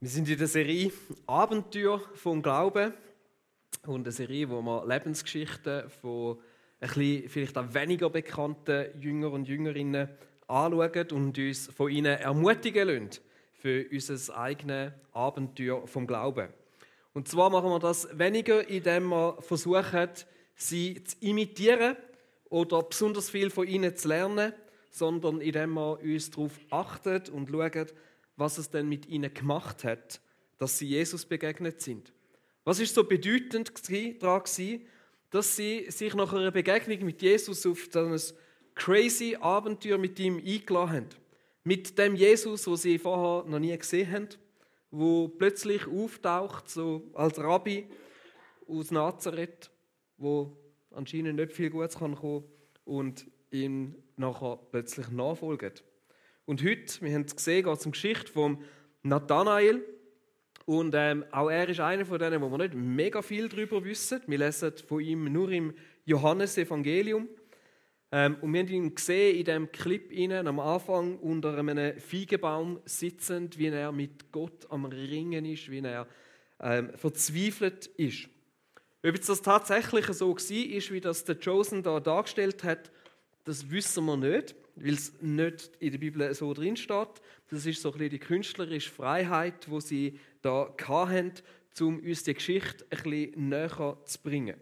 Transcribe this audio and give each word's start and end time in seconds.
Wir 0.00 0.10
sind 0.10 0.28
in 0.28 0.38
der 0.38 0.46
Serie 0.46 0.92
Abenteuer 1.26 2.00
vom 2.14 2.40
Glauben 2.40 2.92
und 3.84 4.02
eine 4.02 4.12
Serie, 4.12 4.48
wo 4.48 4.62
wir 4.62 4.86
Lebensgeschichten 4.86 5.90
von 5.90 6.38
ein 6.78 6.86
bisschen, 6.86 7.28
vielleicht 7.28 7.58
auch 7.58 7.74
weniger 7.74 8.08
bekannten 8.08 8.96
Jünger 9.00 9.32
und 9.32 9.48
Jüngerinnen 9.48 10.08
anschauen 10.46 11.10
und 11.10 11.36
uns 11.36 11.66
von 11.66 11.90
ihnen 11.90 12.16
ermutigen 12.16 12.86
lassen 12.86 13.20
für 13.54 13.86
unser 13.90 14.38
eigenes 14.38 14.92
Abenteuer 15.14 15.84
vom 15.88 16.06
Glauben. 16.06 16.50
Und 17.12 17.26
zwar 17.26 17.50
machen 17.50 17.68
wir 17.68 17.80
das 17.80 18.16
weniger, 18.16 18.68
indem 18.68 19.08
wir 19.08 19.38
versuchen, 19.40 20.10
sie 20.54 21.02
zu 21.02 21.16
imitieren 21.22 21.96
oder 22.50 22.84
besonders 22.84 23.30
viel 23.30 23.50
von 23.50 23.66
ihnen 23.66 23.96
zu 23.96 24.06
lernen, 24.06 24.52
sondern 24.92 25.40
indem 25.40 25.72
wir 25.72 25.98
uns 25.98 26.30
darauf 26.30 26.52
achten 26.70 27.20
und 27.32 27.50
schauen, 27.50 27.88
was 28.38 28.56
es 28.56 28.70
denn 28.70 28.88
mit 28.88 29.06
ihnen 29.08 29.34
gemacht 29.34 29.84
hat, 29.84 30.20
dass 30.58 30.78
sie 30.78 30.86
Jesus 30.86 31.26
begegnet 31.26 31.82
sind. 31.82 32.12
Was 32.64 32.78
ist 32.80 32.94
so 32.94 33.04
bedeutend 33.04 33.72
daran 34.22 34.42
dass 35.30 35.56
sie 35.56 35.90
sich 35.90 36.14
nach 36.14 36.32
einer 36.32 36.50
Begegnung 36.50 37.04
mit 37.04 37.20
Jesus 37.20 37.66
auf 37.66 37.88
ein 37.94 38.18
crazy 38.74 39.36
Abenteuer 39.38 39.98
mit 39.98 40.18
ihm 40.18 40.36
eingeladen 40.38 40.90
haben. 40.90 41.08
Mit 41.64 41.98
dem 41.98 42.14
Jesus, 42.14 42.66
wo 42.66 42.76
sie 42.76 42.98
vorher 42.98 43.48
noch 43.50 43.58
nie 43.58 43.76
gesehen 43.76 44.10
haben, 44.10 44.28
wo 44.90 45.28
plötzlich 45.28 45.86
auftaucht, 45.86 46.70
so 46.70 47.10
als 47.12 47.38
Rabbi 47.38 47.86
aus 48.66 48.90
Nazareth, 48.90 49.70
wo 50.16 50.56
anscheinend 50.92 51.36
nicht 51.36 51.52
viel 51.52 51.70
Gutes 51.70 51.98
kann 51.98 52.14
kommen 52.14 52.44
und 52.84 53.26
ihn 53.50 53.96
nachher 54.16 54.58
plötzlich 54.70 55.10
nachfolgt. 55.10 55.82
Und 56.48 56.64
heute, 56.64 57.02
wir 57.02 57.12
haben 57.12 57.26
es 57.26 57.36
gesehen, 57.36 57.62
geht 57.62 57.76
es 57.76 57.84
um 57.84 57.92
die 57.92 58.00
Geschichte 58.00 58.32
von 58.32 58.56
Nathanael. 59.02 59.84
Und 60.64 60.94
ähm, 60.96 61.26
auch 61.30 61.50
er 61.50 61.68
ist 61.68 61.78
einer 61.78 62.06
von 62.06 62.18
denen, 62.18 62.40
wo 62.40 62.50
wir 62.50 62.56
nicht 62.56 62.72
mega 62.72 63.20
viel 63.20 63.50
darüber 63.50 63.84
wissen. 63.84 64.22
Wir 64.26 64.38
lesen 64.38 64.72
von 64.86 65.00
ihm 65.00 65.30
nur 65.30 65.50
im 65.50 65.74
Johannesevangelium. 66.06 67.28
Ähm, 68.12 68.38
und 68.40 68.54
wir 68.54 68.60
haben 68.60 68.68
ihn 68.68 68.94
gesehen 68.94 69.36
in 69.36 69.44
dem 69.44 69.72
Clip 69.72 70.10
innen, 70.10 70.46
am 70.46 70.58
Anfang 70.58 71.18
unter 71.18 71.54
einem 71.58 72.00
Feigenbaum 72.00 72.80
sitzend, 72.86 73.58
wie 73.58 73.66
er 73.66 73.92
mit 73.92 74.32
Gott 74.32 74.70
am 74.70 74.86
Ringen 74.86 75.44
ist, 75.44 75.70
wie 75.70 75.80
er 75.80 76.08
ähm, 76.60 76.92
verzweifelt 76.94 77.88
ist. 77.98 78.30
Ob 79.04 79.14
jetzt 79.14 79.28
das 79.28 79.42
tatsächlich 79.42 80.06
so 80.06 80.30
war, 80.30 80.94
wie 80.94 81.00
das 81.02 81.24
der 81.24 81.38
Chosen 81.38 81.82
da 81.82 82.00
dargestellt 82.00 82.64
hat, 82.64 82.90
das 83.44 83.70
wissen 83.70 84.06
wir 84.06 84.16
nicht 84.16 84.54
weil 84.82 84.94
es 84.94 85.20
nicht 85.20 85.70
in 85.80 85.92
der 85.92 85.98
Bibel 85.98 86.34
so 86.34 86.52
drin 86.54 86.76
steht. 86.76 87.08
Das 87.50 87.66
ist 87.66 87.82
so 87.82 87.90
ein 87.90 87.98
bisschen 87.98 88.10
die 88.10 88.18
künstlerische 88.18 88.90
Freiheit, 88.90 89.68
wo 89.70 89.80
sie 89.80 90.18
da 90.42 90.74
hatten, 90.86 91.32
um 91.80 91.98
uns 92.00 92.24
die 92.24 92.34
Geschichte 92.34 92.84
ein 92.90 93.02
bisschen 93.02 93.48
näher 93.48 93.98
zu 94.04 94.18
bringen. 94.22 94.56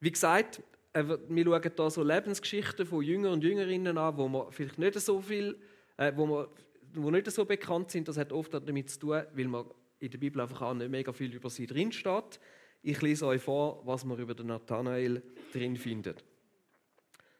Wie 0.00 0.10
gesagt, 0.10 0.62
äh, 0.92 1.04
wir 1.28 1.44
schauen 1.44 1.62
hier 1.62 1.90
so 1.90 2.02
Lebensgeschichten 2.02 2.86
von 2.86 3.02
Jüngern 3.02 3.34
und 3.34 3.44
Jüngerinnen 3.44 3.96
an, 3.98 4.16
wo 4.16 4.28
man 4.28 4.50
vielleicht 4.50 4.78
nicht 4.78 5.00
so 5.00 5.20
viel, 5.20 5.58
äh, 5.96 6.12
wo, 6.14 6.26
man, 6.26 6.46
wo 6.94 7.10
nicht 7.10 7.30
so 7.30 7.44
bekannt 7.44 7.90
sind. 7.90 8.08
Das 8.08 8.16
hat 8.16 8.32
oft 8.32 8.52
damit 8.54 8.90
zu 8.90 9.00
tun, 9.00 9.22
weil 9.32 9.48
man 9.48 9.66
in 9.98 10.10
der 10.10 10.18
Bibel 10.18 10.40
einfach 10.40 10.62
auch 10.62 10.74
nicht 10.74 10.90
mega 10.90 11.12
viel 11.12 11.34
über 11.34 11.50
sie 11.50 11.66
drin 11.66 11.92
steht. 11.92 12.40
Ich 12.82 13.00
lese 13.02 13.26
euch 13.26 13.42
vor, 13.42 13.82
was 13.84 14.04
man 14.04 14.18
über 14.18 14.34
den 14.34 14.46
Nathanael 14.48 15.22
drin 15.52 15.76
findet. 15.76 16.24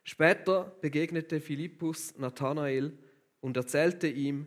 Später 0.09 0.77
begegnete 0.83 1.41
Philippus 1.41 2.17
Nathanael 2.17 2.97
und 3.41 3.57
erzählte 3.57 4.07
ihm, 4.07 4.47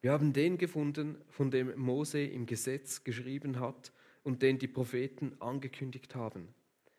wir 0.00 0.10
haben 0.10 0.32
den 0.32 0.58
gefunden, 0.58 1.22
von 1.28 1.52
dem 1.52 1.78
Mose 1.78 2.20
im 2.20 2.46
Gesetz 2.46 3.04
geschrieben 3.04 3.60
hat 3.60 3.92
und 4.24 4.42
den 4.42 4.58
die 4.58 4.66
Propheten 4.66 5.40
angekündigt 5.40 6.16
haben. 6.16 6.52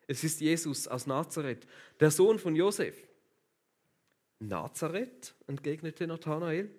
Es 0.07 0.23
ist 0.23 0.39
Jesus 0.39 0.87
aus 0.87 1.07
Nazareth, 1.07 1.67
der 1.99 2.09
Sohn 2.09 2.39
von 2.39 2.55
Josef. 2.55 3.05
Nazareth, 4.39 5.35
entgegnete 5.47 6.07
Nathanael, 6.07 6.73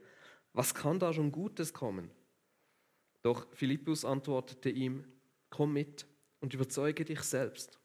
was 0.54 0.74
kann 0.74 0.98
da 0.98 1.12
schon 1.12 1.32
Gutes 1.32 1.74
kommen? 1.74 2.10
Doch 3.20 3.46
Philippus 3.52 4.06
antwortete 4.06 4.70
ihm, 4.70 5.04
komm 5.50 5.74
mit 5.74 6.06
und 6.40 6.54
überzeuge 6.54 7.04
dich 7.04 7.20
selbst. 7.20 7.78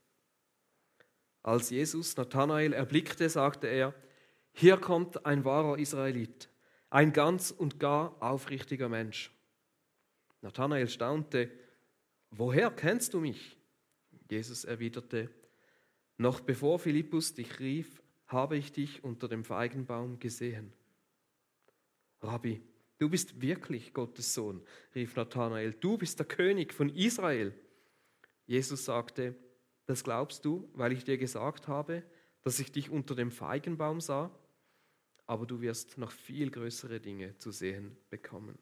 Als 1.45 1.69
Jesus 1.69 2.17
Nathanael 2.17 2.73
erblickte, 2.73 3.29
sagte 3.29 3.67
er, 3.67 3.94
hier 4.51 4.78
kommt 4.78 5.28
ein 5.28 5.45
wahrer 5.45 5.78
Israelit, 5.78 6.50
ein 6.89 7.13
ganz 7.13 7.51
und 7.51 7.79
gar 7.79 8.19
aufrichtiger 8.19 8.89
Mensch. 8.89 9.31
Nathanael 10.41 10.88
staunte, 10.88 11.51
woher 12.31 12.72
kennst 12.72 13.13
du 13.13 13.19
mich? 13.19 13.59
Jesus 14.28 14.66
erwiderte, 14.66 15.29
noch 16.17 16.39
bevor 16.39 16.79
Philippus 16.79 17.35
dich 17.35 17.59
rief, 17.59 18.01
habe 18.25 18.57
ich 18.57 18.72
dich 18.72 19.03
unter 19.03 19.28
dem 19.28 19.44
Feigenbaum 19.44 20.17
gesehen. 20.17 20.73
Rabbi, 22.22 22.59
du 22.97 23.07
bist 23.07 23.39
wirklich 23.39 23.94
Gottes 23.94 24.34
Sohn, 24.34 24.63
rief 24.95 25.16
Nathanael, 25.16 25.73
du 25.73 25.95
bist 26.00 26.17
der 26.17 26.25
König 26.25 26.73
von 26.73 26.89
Israel. 26.89 27.53
Jesus 28.47 28.85
sagte, 28.85 29.35
das 29.85 30.03
glaubst 30.03 30.46
du, 30.46 30.69
weil 30.73 30.91
ich 30.91 31.03
dir 31.03 31.18
gesagt 31.18 31.68
habe, 31.68 32.03
dass 32.44 32.59
ich 32.59 32.72
dich 32.72 32.90
unter 32.90 33.16
dem 33.16 33.31
Feigenbaum 33.31 34.01
sah, 34.01 34.31
aber 35.28 35.46
du 35.46 35.62
wirst 35.62 35.97
noch 35.97 36.12
viel 36.12 36.51
größere 36.51 37.00
Dinge 37.00 37.38
zu 37.38 37.51
sehen 37.51 37.97
bekommen. 38.09 38.57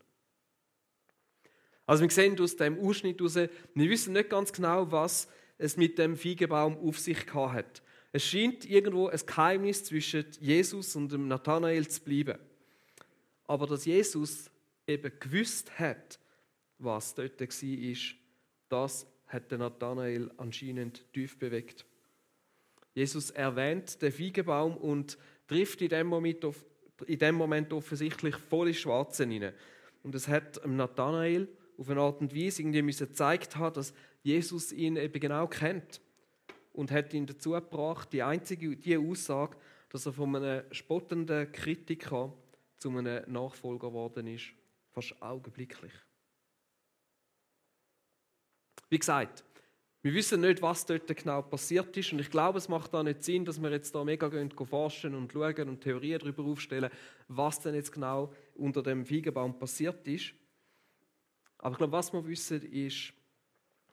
Also 1.85 2.03
wir 2.03 2.09
sehen 2.09 2.39
aus 2.39 2.55
dem 2.55 2.79
Ausschnitt 2.79 3.21
raus, 3.21 3.35
wir 3.35 3.49
wissen 3.75 4.13
nicht 4.13 4.29
ganz 4.29 4.53
genau, 4.53 4.91
was 4.91 5.27
es 5.57 5.75
mit 5.75 5.97
dem 5.97 6.15
Feigenbaum 6.15 6.77
auf 6.77 6.99
sich 6.99 7.33
hat. 7.33 7.81
Es 8.13 8.23
scheint 8.23 8.65
irgendwo 8.65 9.07
ein 9.07 9.19
Geheimnis 9.25 9.83
zwischen 9.83 10.25
Jesus 10.39 10.95
und 10.95 11.11
dem 11.11 11.27
Nathanael 11.27 11.87
zu 11.87 12.01
bleiben. 12.01 12.39
Aber 13.45 13.67
dass 13.67 13.85
Jesus 13.85 14.49
eben 14.87 15.11
gewusst 15.19 15.77
hat, 15.79 16.19
was 16.77 17.15
dort 17.15 17.39
war, 17.39 17.95
das 18.69 19.07
hat 19.33 19.51
der 19.51 19.57
Nathanael 19.57 20.31
anscheinend 20.37 21.11
tief 21.11 21.37
bewegt. 21.37 21.85
Jesus 22.93 23.31
erwähnt 23.31 24.01
den 24.01 24.11
Feigenbaum 24.11 24.77
und 24.77 25.17
trifft 25.47 25.81
in 25.81 25.89
dem 25.89 26.07
Moment, 26.07 26.45
in 27.07 27.19
dem 27.19 27.35
Moment 27.35 27.73
offensichtlich 27.73 28.35
voll 28.35 28.69
ins 28.69 28.77
Schwarze 28.77 29.25
hinein. 29.25 29.53
Und 30.03 30.15
es 30.15 30.27
hat 30.27 30.65
Nathanael 30.65 31.47
auf 31.77 31.89
eine 31.89 32.01
Art 32.01 32.21
und 32.21 32.35
Weise 32.35 32.61
irgendwie 32.61 32.95
gezeigt 32.95 33.55
dass 33.59 33.93
Jesus 34.21 34.71
ihn 34.71 34.95
eben 34.95 35.19
genau 35.19 35.47
kennt 35.47 36.01
und 36.71 36.91
hat 36.91 37.13
ihn 37.13 37.25
dazu 37.25 37.51
gebracht, 37.51 38.13
die 38.13 38.23
einzige 38.23 38.75
die 38.75 38.97
Aussage, 38.97 39.57
dass 39.89 40.05
er 40.05 40.13
von 40.13 40.35
einem 40.35 40.63
spottenden 40.71 41.51
Kritiker 41.51 42.33
zu 42.77 42.89
einem 42.89 43.31
Nachfolger 43.31 43.87
geworden 43.87 44.27
ist, 44.27 44.53
fast 44.91 45.19
augenblicklich. 45.21 45.93
Wie 48.93 48.99
gesagt, 48.99 49.43
wir 50.03 50.13
wissen 50.13 50.41
nicht, 50.41 50.61
was 50.61 50.85
dort 50.85 51.07
genau 51.07 51.41
passiert 51.41 51.97
ist 51.97 52.13
und 52.13 52.19
ich 52.19 52.29
glaube, 52.29 52.59
es 52.59 52.69
macht 52.69 52.93
da 52.93 53.01
nicht 53.01 53.23
Sinn, 53.23 53.43
dass 53.43 53.59
wir 53.59 53.71
jetzt 53.71 53.95
da 53.95 54.03
mega 54.03 54.27
gehen, 54.27 54.51
forschen 54.51 55.15
und 55.15 55.33
schauen 55.33 55.67
und 55.67 55.81
Theorien 55.81 56.19
darüber 56.19 56.43
aufstellen, 56.43 56.91
was 57.27 57.59
denn 57.59 57.73
jetzt 57.73 57.91
genau 57.91 58.31
unter 58.53 58.83
dem 58.83 59.03
Feigenbaum 59.03 59.57
passiert 59.57 60.07
ist. 60.07 60.35
Aber 61.57 61.71
ich 61.71 61.77
glaube, 61.79 61.93
was 61.93 62.13
wir 62.13 62.23
wissen, 62.27 62.61
ist, 62.71 63.13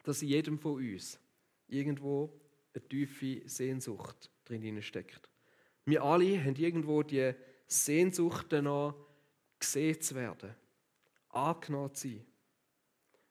dass 0.03 0.21
in 0.21 0.29
jedem 0.29 0.59
von 0.59 0.75
uns 0.75 1.19
irgendwo 1.67 2.39
eine 2.75 2.87
tiefe 2.87 3.41
Sehnsucht 3.49 4.31
drin 4.45 4.83
steckt. 4.83 5.31
Wir 5.87 6.05
alle 6.05 6.45
haben 6.45 6.57
irgendwo 6.57 7.03
die 7.03 7.33
Sehnsucht 7.67 8.49
danach, 8.51 8.95
gesehen 9.59 9.99
zu 9.99 10.15
werden, 10.15 10.55
angenommen 11.31 11.95
zu 11.95 12.07
sein. 12.07 12.27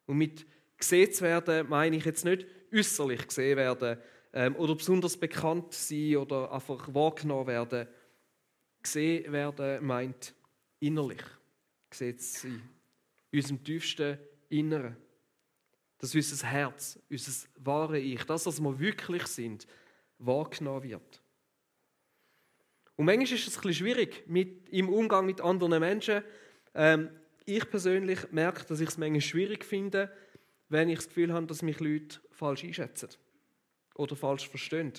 Und 0.08 0.18
mit 0.18 0.48
gesehen 0.80 1.12
zu 1.12 1.24
werden, 1.24 1.70
meine 1.70 1.98
ich 1.98 2.06
jetzt 2.06 2.26
nicht 2.26 2.48
äußerlich 2.74 3.28
gesehen 3.28 3.58
werden 3.58 4.00
ähm, 4.34 4.56
oder 4.56 4.76
besonders 4.76 5.18
bekannt 5.18 5.74
sein 5.74 6.18
oder 6.18 6.52
einfach 6.52 6.94
wahrgenommen 6.94 7.48
werden. 7.48 7.88
Gesehen 8.82 9.32
werden 9.32 9.86
meint 9.86 10.34
innerlich 10.80 11.24
gesehen 11.90 12.18
zu 12.18 12.42
sein. 12.42 12.70
In 13.32 13.40
unserem 13.40 13.64
tiefsten 13.64 14.18
Inneren. 14.50 14.96
Dass 15.98 16.16
unser 16.16 16.48
Herz, 16.48 16.98
unser 17.10 17.48
wahre 17.58 18.00
Ich, 18.00 18.24
das, 18.24 18.46
was 18.46 18.62
wir 18.62 18.80
wirklich 18.80 19.28
sind, 19.28 19.68
wahrgenommen 20.18 20.84
wird. 20.84 21.22
Und 22.96 23.06
manchmal 23.06 23.26
ist 23.26 23.48
es 23.48 23.58
ein 23.58 23.62
bisschen 23.62 23.86
schwierig 23.86 24.24
mit, 24.28 24.70
im 24.70 24.90
Umgang 24.90 25.26
mit 25.26 25.42
anderen 25.42 25.80
Menschen. 25.80 26.24
Ähm, 26.74 27.10
ich 27.46 27.70
persönlich 27.70 28.32
merke, 28.32 28.66
dass 28.66 28.80
ich 28.80 28.90
es 28.90 28.98
manchmal 28.98 29.22
schwierig 29.22 29.66
finde, 29.66 30.12
wenn 30.70 30.90
ich 30.90 30.98
das 30.98 31.08
Gefühl 31.08 31.34
habe, 31.34 31.48
dass 31.48 31.62
mich 31.62 31.80
Leute 31.80 32.20
falsch 32.32 32.64
einschätzen 32.64 33.10
oder 33.96 34.16
falsch 34.16 34.48
verstehen. 34.48 34.94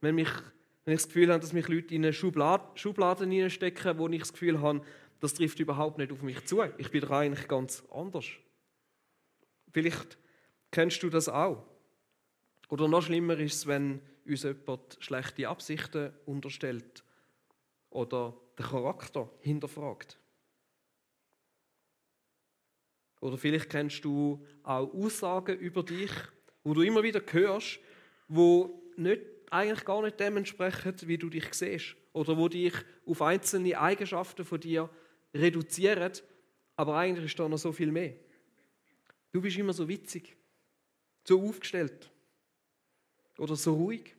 Wenn, 0.00 0.14
mich, 0.14 0.30
wenn 0.84 0.94
ich 0.94 1.00
das 1.00 1.08
Gefühl 1.08 1.30
habe, 1.30 1.40
dass 1.40 1.52
mich 1.52 1.66
Leute 1.68 1.94
in 1.94 2.04
eine 2.04 2.12
Schublade, 2.12 2.64
Schubladen 2.74 3.30
hineinstecken, 3.30 3.98
wo 3.98 4.08
ich 4.08 4.20
das 4.20 4.32
Gefühl 4.32 4.60
habe, 4.60 4.82
das 5.20 5.34
trifft 5.34 5.58
überhaupt 5.58 5.98
nicht 5.98 6.12
auf 6.12 6.22
mich 6.22 6.44
zu. 6.44 6.62
Ich 6.76 6.90
bin 6.90 7.00
doch 7.00 7.10
eigentlich 7.10 7.48
ganz 7.48 7.82
anders. 7.90 8.26
Vielleicht 9.72 10.18
kennst 10.70 11.02
du 11.02 11.08
das 11.08 11.28
auch. 11.28 11.64
Oder 12.68 12.88
noch 12.88 13.02
schlimmer 13.02 13.38
ist 13.38 13.54
es, 13.54 13.66
wenn 13.66 14.00
uns 14.26 14.42
jemand 14.42 14.96
schlechte 15.00 15.48
Absichten 15.48 16.12
unterstellt 16.26 17.04
oder 17.90 18.34
den 18.58 18.66
Charakter 18.66 19.30
hinterfragt. 19.40 20.18
Oder 23.24 23.38
vielleicht 23.38 23.70
kennst 23.70 24.04
du 24.04 24.44
auch 24.64 24.92
Aussagen 24.92 25.58
über 25.58 25.82
dich, 25.82 26.10
wo 26.62 26.74
du 26.74 26.82
immer 26.82 27.02
wieder 27.02 27.22
hörst, 27.32 27.80
wo 28.28 28.82
nicht, 28.96 29.22
eigentlich 29.50 29.82
gar 29.86 30.02
nicht 30.02 30.20
dem 30.20 30.36
entsprechen, 30.36 30.94
wie 31.06 31.16
du 31.16 31.30
dich 31.30 31.54
siehst. 31.54 31.96
Oder 32.12 32.36
wo 32.36 32.48
dich 32.48 32.74
auf 33.06 33.22
einzelne 33.22 33.80
Eigenschaften 33.80 34.44
von 34.44 34.60
dir 34.60 34.90
reduzieren, 35.32 36.12
aber 36.76 36.98
eigentlich 36.98 37.24
ist 37.24 37.38
da 37.38 37.48
noch 37.48 37.56
so 37.56 37.72
viel 37.72 37.90
mehr. 37.90 38.12
Du 39.32 39.40
bist 39.40 39.56
immer 39.56 39.72
so 39.72 39.88
witzig, 39.88 40.36
so 41.26 41.48
aufgestellt 41.48 42.12
oder 43.38 43.56
so 43.56 43.72
ruhig, 43.72 44.14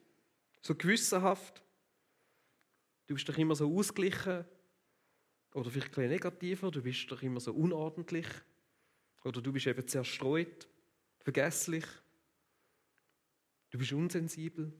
so 0.63 0.73
gewissenhaft. 0.73 1.61
Du 3.05 3.13
bist 3.13 3.29
doch 3.29 3.37
immer 3.37 3.55
so 3.55 3.71
ausgeglichen 3.71 4.45
oder 5.53 5.69
vielleicht 5.69 5.89
ein 5.89 5.93
bisschen 5.93 6.09
negativer, 6.09 6.71
du 6.71 6.81
bist 6.81 7.11
doch 7.11 7.21
immer 7.21 7.39
so 7.39 7.53
unordentlich 7.53 8.25
oder 9.25 9.41
du 9.41 9.51
bist 9.51 9.67
eben 9.67 9.87
zerstreut, 9.87 10.67
vergesslich, 11.19 11.85
du 13.71 13.77
bist 13.77 13.91
unsensibel, 13.91 14.71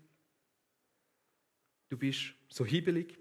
du 1.90 1.98
bist 1.98 2.34
so 2.48 2.66
hibbelig. 2.66 3.20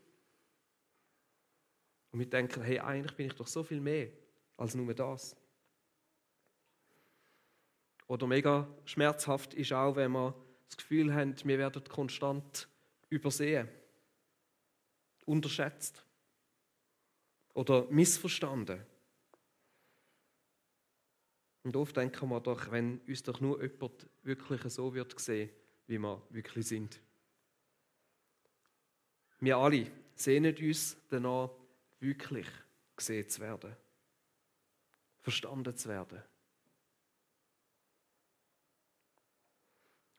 Und 2.12 2.20
wir 2.20 2.30
denken, 2.30 2.62
hey, 2.62 2.78
eigentlich 2.78 3.16
bin 3.16 3.26
ich 3.26 3.32
doch 3.32 3.48
so 3.48 3.64
viel 3.64 3.80
mehr 3.80 4.12
als 4.56 4.74
nur 4.74 4.94
das. 4.94 5.34
Oder 8.06 8.26
mega 8.26 8.68
schmerzhaft 8.84 9.54
ist 9.54 9.72
auch, 9.72 9.96
wenn 9.96 10.12
wir 10.12 10.34
das 10.66 10.76
Gefühl 10.76 11.12
haben, 11.12 11.34
wir 11.42 11.58
werden 11.58 11.82
konstant 11.84 12.68
übersehen 13.08 13.68
unterschätzt 15.24 16.04
oder 17.54 17.86
missverstanden. 17.90 18.84
Und 21.64 21.76
oft 21.76 21.96
denken 21.96 22.28
wir 22.28 22.40
doch, 22.40 22.70
wenn 22.70 23.00
uns 23.08 23.22
doch 23.22 23.40
nur 23.40 23.60
jemand 23.62 24.06
wirklich 24.22 24.62
so 24.72 24.94
wird 24.94 25.18
sehen, 25.18 25.50
wie 25.86 25.98
wir 25.98 26.22
wirklich 26.30 26.68
sind. 26.68 27.00
Wir 29.40 29.56
alle 29.56 29.90
sehnen 30.14 30.54
uns 30.56 30.96
danach, 31.08 31.50
wirklich 32.00 32.46
gesehen 32.96 33.28
zu 33.28 33.40
werden, 33.40 33.74
verstanden 35.20 35.74
zu 35.74 35.88
werden. 35.88 36.22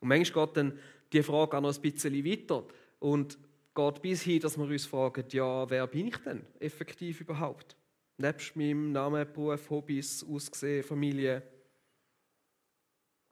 Und 0.00 0.08
manchmal 0.08 0.46
geht 0.46 0.56
dann 0.56 0.78
die 1.12 1.22
Frage 1.22 1.56
auch 1.56 1.60
noch 1.60 1.74
ein 1.74 1.80
bisschen 1.80 2.24
weiter. 2.24 2.66
Und 2.98 3.38
geht 3.74 4.02
bis 4.02 4.22
hin, 4.22 4.40
dass 4.40 4.56
wir 4.56 4.64
uns 4.64 4.86
fragen, 4.86 5.24
ja, 5.30 5.68
wer 5.70 5.86
bin 5.86 6.08
ich 6.08 6.16
denn 6.18 6.44
effektiv 6.58 7.20
überhaupt? 7.20 7.76
Nebst 8.18 8.56
meinem 8.56 8.92
Namen, 8.92 9.30
Beruf, 9.30 9.68
Hobbys, 9.68 10.24
Aussehen, 10.24 10.82
Familie. 10.82 11.42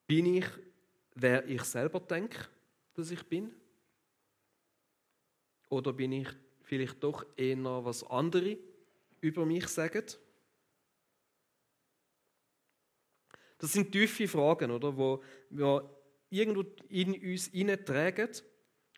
Bin 0.06 0.26
ich, 0.26 0.46
wer 1.14 1.46
ich 1.48 1.62
selber 1.62 2.00
denke, 2.00 2.48
dass 2.92 3.10
ich 3.10 3.22
bin? 3.22 3.54
Oder 5.70 5.92
bin 5.94 6.12
ich 6.12 6.28
vielleicht 6.62 7.02
doch 7.02 7.24
eher, 7.36 7.84
was 7.84 8.04
andere 8.04 8.58
über 9.22 9.46
mich 9.46 9.66
sagen? 9.68 10.04
Das 13.56 13.72
sind 13.72 13.90
tiefe 13.90 14.28
Fragen, 14.28 14.70
oder, 14.70 14.94
wo 14.94 15.22
wir 15.48 15.90
irgendwo 16.28 16.64
in 16.90 17.14
uns 17.14 17.46
hineintragen. 17.46 18.28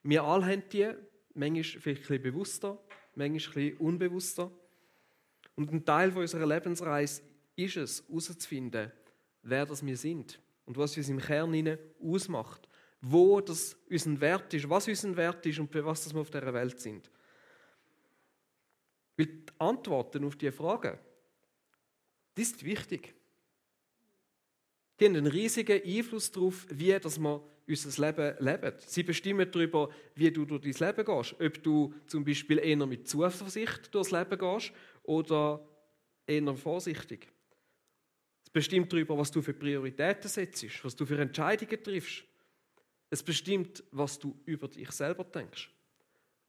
Wir 0.03 0.25
alle 0.25 0.47
haben 0.47 0.69
die, 0.73 0.93
manchmal 1.35 1.63
vielleicht 1.63 1.87
ein 1.87 1.95
bisschen 2.01 2.23
bewusster, 2.23 2.85
manchmal 3.15 3.29
ein 3.29 3.71
bisschen 3.71 3.77
unbewusster. 3.79 4.51
Und 5.57 5.73
ein 5.73 5.85
Teil 5.85 6.17
unserer 6.17 6.47
Lebensreise 6.47 7.23
ist 7.57 7.77
es, 7.77 8.05
herauszufinden, 8.07 8.93
wer 9.43 9.67
das 9.67 9.85
wir 9.85 9.97
sind 9.97 10.39
und 10.67 10.77
was 10.77 10.97
uns 10.97 11.09
im 11.09 11.19
Kern 11.19 11.79
ausmacht. 12.01 12.69
Wo 13.01 13.41
das 13.41 13.77
unser 13.91 14.21
Wert 14.21 14.53
ist, 14.55 14.69
was 14.69 14.89
unser 14.89 15.17
Wert 15.17 15.45
ist 15.47 15.59
und 15.59 15.71
für 15.71 15.85
was 15.85 16.13
wir 16.13 16.21
auf 16.21 16.31
dieser 16.31 16.53
Welt 16.53 16.81
sind. 16.81 17.11
Weil 19.17 19.27
die 19.27 19.45
Antworten 19.59 20.25
auf 20.25 20.37
diese 20.37 20.53
Fragen, 20.53 20.99
die 22.37 22.43
ist 22.43 22.63
wichtig. 22.65 23.15
Die 24.99 25.07
haben 25.07 25.17
einen 25.17 25.27
riesigen 25.27 25.83
Einfluss 25.83 26.31
darauf, 26.31 26.67
wie 26.71 26.99
dass 26.99 27.19
wir 27.19 27.43
unser 27.67 28.07
Leben 28.07 28.37
leben. 28.45 28.73
Sie 28.79 29.03
bestimmen 29.03 29.51
darüber, 29.51 29.91
wie 30.15 30.31
du 30.31 30.45
durch 30.45 30.63
dein 30.63 30.89
Leben 30.89 31.05
gehst. 31.05 31.41
Ob 31.41 31.63
du 31.63 31.95
zum 32.07 32.25
Beispiel 32.25 32.59
eher 32.59 32.87
mit 32.87 33.09
Zuversicht 33.09 33.95
durchs 33.95 34.11
Leben 34.11 34.39
gehst 34.39 34.73
oder 35.07 35.67
eher 36.27 36.57
vorsichtig. 36.57 37.29
Es 38.45 38.51
bestimmt 38.51 38.93
darüber, 38.93 39.17
was 39.17 39.31
du 39.31 39.43
für 39.43 39.55
Prioritäten 39.55 40.29
setzt, 40.29 40.85
was 40.85 40.97
du 40.97 41.07
für 41.07 41.19
Entscheidungen 41.19 41.83
triffst. 41.83 42.25
Es 43.11 43.23
bestimmt, 43.23 43.85
was 43.91 44.19
du 44.19 44.39
über 44.45 44.69
dich 44.69 44.91
selber 44.91 45.25
denkst. 45.25 45.71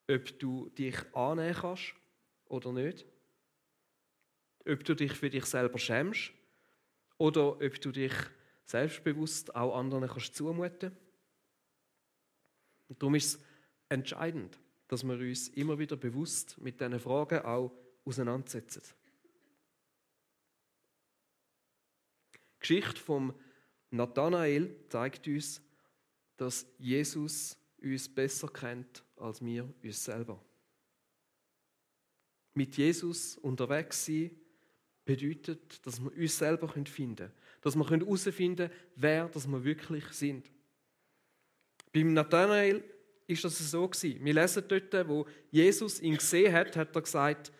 Ob 0.09 0.39
du 0.39 0.69
dich 0.69 0.95
annehmen 1.13 1.54
kannst 1.54 1.94
oder 2.45 2.71
nicht. 2.71 3.06
Ob 4.68 4.83
du 4.83 4.95
dich 4.95 5.13
für 5.13 5.30
dich 5.30 5.45
selber 5.45 5.77
schämst 5.77 6.31
oder 7.18 7.62
ob 7.62 7.81
du 7.81 7.92
dich 7.92 8.13
selbstbewusst 8.65 9.56
auch 9.56 9.77
anderen 9.77 10.07
kannst 10.07 10.36
zumuten 10.36 10.92
kannst. 10.92 10.98
Darum 13.00 13.15
ist 13.15 13.36
es 13.36 13.42
entscheidend, 13.89 14.59
dass 14.88 15.04
wir 15.04 15.15
uns 15.15 15.50
immer 15.50 15.77
wieder 15.77 15.98
bewusst 15.98 16.57
mit 16.59 16.80
diesen 16.80 17.00
Fragen 17.00 17.39
auch 17.39 17.71
auseinandersetzen. 18.07 18.81
Die 22.33 22.59
Geschichte 22.59 23.00
von 23.00 23.33
Nathanael 23.92 24.75
zeigt 24.89 25.27
uns, 25.27 25.62
dass 26.38 26.65
Jesus 26.77 27.57
uns 27.81 28.09
besser 28.09 28.48
kennt 28.48 29.04
als 29.18 29.44
wir 29.44 29.71
uns 29.83 30.04
selber. 30.04 30.44
Mit 32.54 32.75
Jesus 32.75 33.38
unterwegs 33.38 34.06
sein 34.06 34.31
bedeutet, 35.06 35.85
dass 35.85 36.02
wir 36.02 36.11
uns 36.11 36.37
selber 36.37 36.68
finden 36.68 37.16
können, 37.16 37.31
dass 37.61 37.76
wir 37.76 37.90
herausfinden 37.90 38.69
können, 38.69 38.81
wer 38.95 39.30
das 39.30 39.47
wir 39.47 39.64
wirklich 39.64 40.06
sind. 40.06 40.52
Beim 41.94 42.14
Nathanael 42.14 42.83
ist 43.28 43.44
das 43.44 43.57
so. 43.57 43.90
Wir 43.92 44.33
lesen 44.33 44.64
dort, 44.68 45.07
wo 45.07 45.28
Jesus 45.52 46.02
ihn 46.02 46.18
gesehen 46.18 46.54
hat, 46.54 46.76
hat 46.76 46.95
er 46.95 47.02
gesagt, 47.02 47.52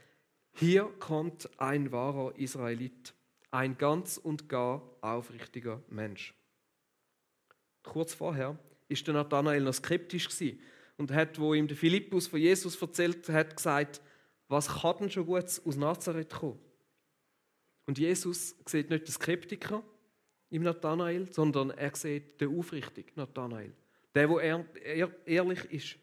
hier 0.58 0.86
kommt 1.00 1.50
ein 1.60 1.92
wahrer 1.92 2.34
Israelit, 2.38 3.14
ein 3.52 3.78
ganz 3.78 4.18
und 4.18 4.50
gar 4.50 4.82
aufrichtiger 5.02 5.82
Mensch. 5.90 6.34
Kurz 7.84 8.14
vorher 8.14 8.58
ist 8.90 9.06
der 9.06 9.14
Nathanael 9.14 9.62
noch 9.62 9.74
skeptisch 9.74 10.28
gewesen 10.30 10.60
und 10.98 11.12
hat, 11.12 11.40
wo 11.40 11.54
ihm 11.54 11.68
der 11.68 11.78
Philippus 11.78 12.28
von 12.28 12.40
Jesus 12.40 12.82
erzählt 12.82 13.30
hat, 13.30 13.56
gesagt, 13.56 14.02
was 14.48 14.82
kann 14.82 14.98
denn 15.00 15.12
schon 15.12 15.26
Gutes 15.26 15.64
aus 15.66 15.76
Nazareth 15.76 16.32
kommen? 16.34 16.60
Und 17.86 18.00
Jesus 18.00 18.56
sieht 18.66 18.90
nicht 18.90 19.08
den 19.08 19.14
Skeptiker 19.14 19.84
im 20.50 20.64
Nathanael, 20.64 21.32
sondern 21.32 21.70
er 21.72 21.96
sieht 21.96 22.42
den 22.42 22.58
aufrichtigen 22.58 23.12
Nathanael. 23.16 23.74
Der, 24.16 24.30
wo 24.30 24.40
er, 24.40 24.66
ehrlich 25.26 25.66
ist. 25.66 25.98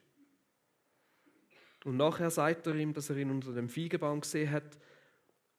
Und 1.84 1.98
nachher 1.98 2.30
sagt 2.30 2.66
er 2.66 2.74
ihm, 2.74 2.92
dass 2.94 3.10
er 3.10 3.16
ihn 3.18 3.30
unter 3.30 3.52
dem 3.52 3.68
Feigenbaum 3.68 4.20
gesehen 4.20 4.50
hat 4.50 4.78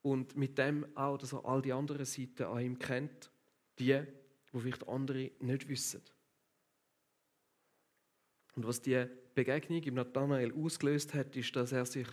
und 0.02 0.36
mit 0.36 0.58
dem 0.58 0.86
auch, 0.98 1.18
dass 1.18 1.34
er 1.34 1.46
all 1.46 1.62
die 1.62 1.72
anderen 1.72 2.06
Seiten 2.06 2.44
an 2.44 2.60
ihm 2.60 2.80
kennt, 2.80 3.32
die, 3.80 4.02
wo 4.52 4.60
vielleicht 4.60 4.88
andere 4.88 5.32
nicht 5.40 5.68
wissen. 5.70 6.02
Und 8.56 8.66
was 8.66 8.82
die 8.82 9.06
Begegnung 9.36 9.84
im 9.84 9.96
Nathanael 9.96 10.54
ausgelöst 10.54 11.14
hat, 11.14 11.36
ist, 11.36 11.56
dass 11.56 11.72
er 11.72 11.86
sich 11.86 12.08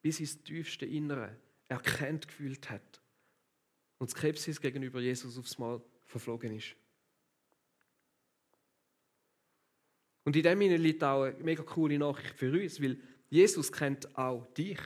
bis 0.00 0.20
ins 0.20 0.42
tiefste 0.42 0.86
Innere 0.86 1.36
erkennt 1.68 2.28
gefühlt 2.28 2.70
hat 2.70 3.02
und 3.98 4.10
Skepsis 4.10 4.60
gegenüber 4.60 5.00
Jesus 5.00 5.38
aufs 5.38 5.58
Mal 5.58 5.80
verflogen 6.06 6.56
ist. 6.56 6.76
Und 10.24 10.36
in 10.36 10.42
dem 10.42 10.60
liegt 10.60 11.02
auch 11.02 11.24
eine 11.24 11.42
mega 11.42 11.62
coole 11.62 11.98
Nachricht 11.98 12.34
für 12.36 12.52
uns, 12.52 12.80
weil 12.80 12.98
Jesus 13.32 13.72
kennt 13.72 14.14
auch 14.14 14.44
dich. 14.48 14.78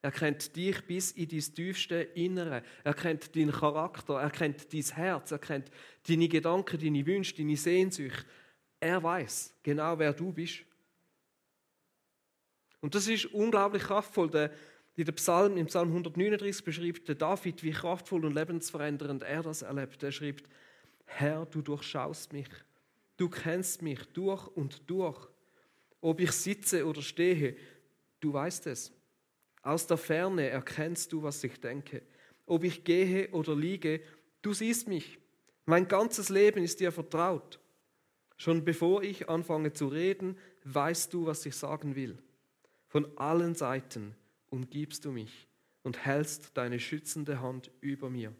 Er 0.00 0.10
kennt 0.10 0.56
dich 0.56 0.82
bis 0.86 1.12
in 1.12 1.28
dein 1.28 1.40
tiefste 1.40 1.96
Innere. 1.96 2.62
Er 2.82 2.94
kennt 2.94 3.36
deinen 3.36 3.52
Charakter, 3.52 4.14
er 4.22 4.30
kennt 4.30 4.72
dein 4.72 4.80
Herz, 4.80 5.32
er 5.32 5.38
kennt 5.38 5.70
deine 6.08 6.26
Gedanken, 6.26 6.80
deine 6.80 7.04
Wünsche, 7.04 7.34
deine 7.34 7.58
Sehnsucht. 7.58 8.24
Er 8.80 9.02
weiß 9.02 9.54
genau, 9.62 9.98
wer 9.98 10.14
du 10.14 10.32
bist. 10.32 10.60
Und 12.80 12.94
das 12.94 13.06
ist 13.06 13.26
unglaublich 13.26 13.82
kraftvoll. 13.82 14.30
Der, 14.30 14.50
In 14.96 15.04
dem 15.04 15.14
Psalm, 15.16 15.58
Im 15.58 15.66
Psalm 15.66 15.88
139 15.88 16.64
beschreibt 16.64 17.06
der 17.06 17.16
David, 17.16 17.62
wie 17.62 17.72
kraftvoll 17.72 18.24
und 18.24 18.34
lebensverändernd 18.34 19.24
er 19.24 19.42
das 19.42 19.60
erlebt. 19.60 20.02
Er 20.02 20.12
schreibt, 20.12 20.48
Herr, 21.04 21.44
du 21.44 21.60
durchschaust 21.60 22.32
mich, 22.32 22.48
du 23.18 23.28
kennst 23.28 23.82
mich 23.82 24.00
durch 24.14 24.46
und 24.56 24.88
durch. 24.88 25.28
Ob 26.00 26.20
ich 26.20 26.32
sitze 26.32 26.86
oder 26.86 27.00
stehe, 27.00 27.56
du 28.24 28.32
weißt 28.32 28.66
es. 28.68 28.92
Aus 29.62 29.86
der 29.86 29.96
Ferne 29.96 30.48
erkennst 30.48 31.12
du, 31.12 31.22
was 31.22 31.44
ich 31.44 31.60
denke. 31.60 32.02
Ob 32.46 32.64
ich 32.64 32.84
gehe 32.84 33.30
oder 33.30 33.54
liege, 33.54 34.00
du 34.42 34.52
siehst 34.52 34.88
mich. 34.88 35.18
Mein 35.66 35.88
ganzes 35.88 36.28
Leben 36.28 36.62
ist 36.62 36.80
dir 36.80 36.92
vertraut. 36.92 37.60
Schon 38.36 38.64
bevor 38.64 39.02
ich 39.02 39.28
anfange 39.28 39.72
zu 39.72 39.88
reden, 39.88 40.36
weißt 40.64 41.12
du, 41.12 41.26
was 41.26 41.46
ich 41.46 41.54
sagen 41.54 41.94
will. 41.94 42.18
Von 42.88 43.16
allen 43.16 43.54
Seiten 43.54 44.14
umgibst 44.50 45.04
du 45.04 45.12
mich 45.12 45.46
und 45.82 46.04
hältst 46.04 46.56
deine 46.56 46.80
schützende 46.80 47.40
Hand 47.40 47.70
über 47.80 48.10
mir. 48.10 48.34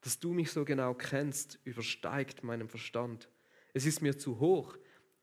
Dass 0.00 0.20
du 0.20 0.32
mich 0.32 0.52
so 0.52 0.64
genau 0.64 0.94
kennst, 0.94 1.58
übersteigt 1.64 2.44
meinen 2.44 2.68
Verstand. 2.68 3.28
Es 3.72 3.86
ist 3.86 4.02
mir 4.02 4.16
zu 4.16 4.40
hoch, 4.40 4.76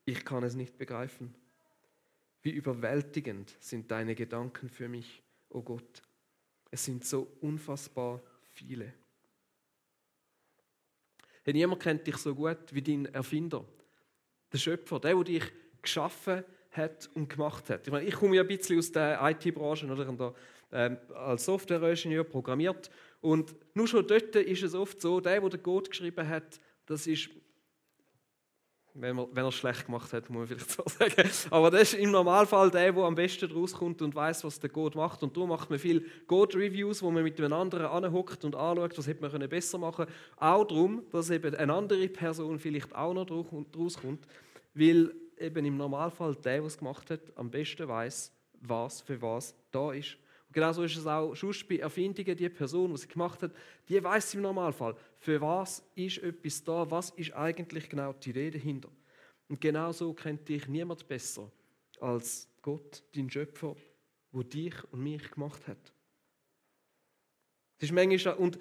ich 0.05 0.25
kann 0.25 0.43
es 0.43 0.55
nicht 0.55 0.77
begreifen. 0.77 1.35
Wie 2.41 2.51
überwältigend 2.51 3.55
sind 3.59 3.91
deine 3.91 4.15
Gedanken 4.15 4.69
für 4.69 4.89
mich, 4.89 5.21
o 5.49 5.59
oh 5.59 5.61
Gott. 5.61 6.01
Es 6.71 6.85
sind 6.85 7.05
so 7.05 7.27
unfassbar 7.41 8.21
viele. 8.53 8.93
Hey, 11.43 11.53
niemand 11.53 11.81
kennt 11.81 12.05
dich 12.05 12.17
so 12.17 12.33
gut 12.35 12.71
wie 12.71 12.81
dein 12.81 13.05
Erfinder, 13.05 13.65
der 14.51 14.57
Schöpfer, 14.57 14.99
der, 14.99 15.15
der 15.15 15.23
dich 15.23 15.43
geschaffen 15.81 16.43
hat 16.71 17.09
und 17.13 17.29
gemacht 17.29 17.69
hat. 17.69 17.87
Ich, 17.87 17.91
meine, 17.91 18.07
ich 18.07 18.13
komme 18.13 18.35
ja 18.35 18.43
ein 18.43 18.47
bisschen 18.47 18.77
aus 18.77 18.91
der 18.91 19.19
IT-Branche 19.21 19.87
oder 19.87 20.05
der, 20.05 20.33
äh, 20.71 21.13
als 21.15 21.45
Softwareingenieur 21.45 22.23
programmiert 22.23 22.89
und 23.19 23.55
nur 23.73 23.87
schon 23.87 24.07
dort 24.07 24.35
ist 24.35 24.63
es 24.63 24.73
oft 24.73 25.01
so, 25.01 25.19
der, 25.19 25.41
der 25.41 25.59
Code 25.59 25.89
geschrieben 25.89 26.27
hat, 26.27 26.59
das 26.85 27.07
ist 27.07 27.29
wenn, 28.93 29.15
man, 29.15 29.27
wenn 29.31 29.43
er 29.43 29.49
es 29.49 29.55
schlecht 29.55 29.85
gemacht 29.85 30.11
hat, 30.13 30.29
muss 30.29 30.39
man 30.39 30.47
vielleicht 30.47 30.71
so 30.71 30.83
sagen. 30.85 31.29
Aber 31.49 31.71
das 31.71 31.93
ist 31.93 31.93
im 31.95 32.11
Normalfall 32.11 32.71
der, 32.71 32.91
der 32.91 33.03
am 33.03 33.15
besten 33.15 33.51
rauskommt 33.51 34.01
und 34.01 34.13
weiß, 34.13 34.43
was 34.43 34.59
der 34.59 34.69
Code 34.69 34.97
macht. 34.97 35.23
Und 35.23 35.35
darum 35.35 35.49
macht 35.49 35.69
man 35.69 35.79
viel 35.79 36.05
Code-Reviews, 36.27 37.01
wo 37.01 37.11
man 37.11 37.23
mit 37.23 37.39
einem 37.39 37.53
anderen 37.53 37.85
anhockt 37.85 38.43
und 38.43 38.55
anschaut, 38.55 38.97
was 38.97 39.07
hätte 39.07 39.21
man 39.21 39.49
besser 39.49 39.77
machen 39.77 40.05
können. 40.05 40.17
Auch 40.37 40.65
darum, 40.65 41.03
dass 41.11 41.29
eben 41.29 41.55
eine 41.55 41.73
andere 41.73 42.07
Person 42.09 42.59
vielleicht 42.59 42.93
auch 42.95 43.13
noch 43.13 43.29
rauskommt, 43.29 44.25
weil 44.73 45.13
eben 45.37 45.65
im 45.65 45.77
Normalfall 45.77 46.35
der, 46.35 46.57
der 46.57 46.65
es 46.65 46.77
gemacht 46.77 47.09
hat, 47.09 47.21
am 47.35 47.49
besten 47.49 47.87
weiß, 47.87 48.31
was 48.61 49.01
für 49.01 49.21
was 49.21 49.55
da 49.71 49.91
ist. 49.91 50.17
Genauso 50.51 50.83
ist 50.83 50.97
es 50.97 51.07
auch 51.07 51.33
sonst 51.35 51.67
bei 51.67 51.77
Erfindungen, 51.77 52.35
die 52.35 52.49
Person, 52.49 52.91
die 52.91 52.97
sie 52.97 53.07
gemacht 53.07 53.41
hat, 53.41 53.51
die 53.87 54.03
weiß 54.03 54.33
im 54.35 54.41
Normalfall, 54.41 54.95
für 55.17 55.39
was 55.39 55.83
ist 55.95 56.17
etwas 56.17 56.63
da, 56.63 56.89
was 56.89 57.11
ist 57.11 57.33
eigentlich 57.33 57.89
genau 57.89 58.13
die 58.13 58.31
Idee 58.31 58.51
dahinter. 58.51 58.89
Und 59.47 59.61
genauso 59.61 60.13
kennt 60.13 60.47
dich 60.49 60.67
niemand 60.67 61.07
besser 61.07 61.49
als 61.99 62.49
Gott, 62.61 63.03
dein 63.15 63.29
Schöpfer, 63.29 63.75
wo 64.31 64.43
dich 64.43 64.73
und 64.91 65.03
mich 65.03 65.31
gemacht 65.31 65.67
hat. 65.67 65.93
Es 67.77 67.89
ist 67.89 67.93
manchmal, 67.93 68.35
und 68.35 68.59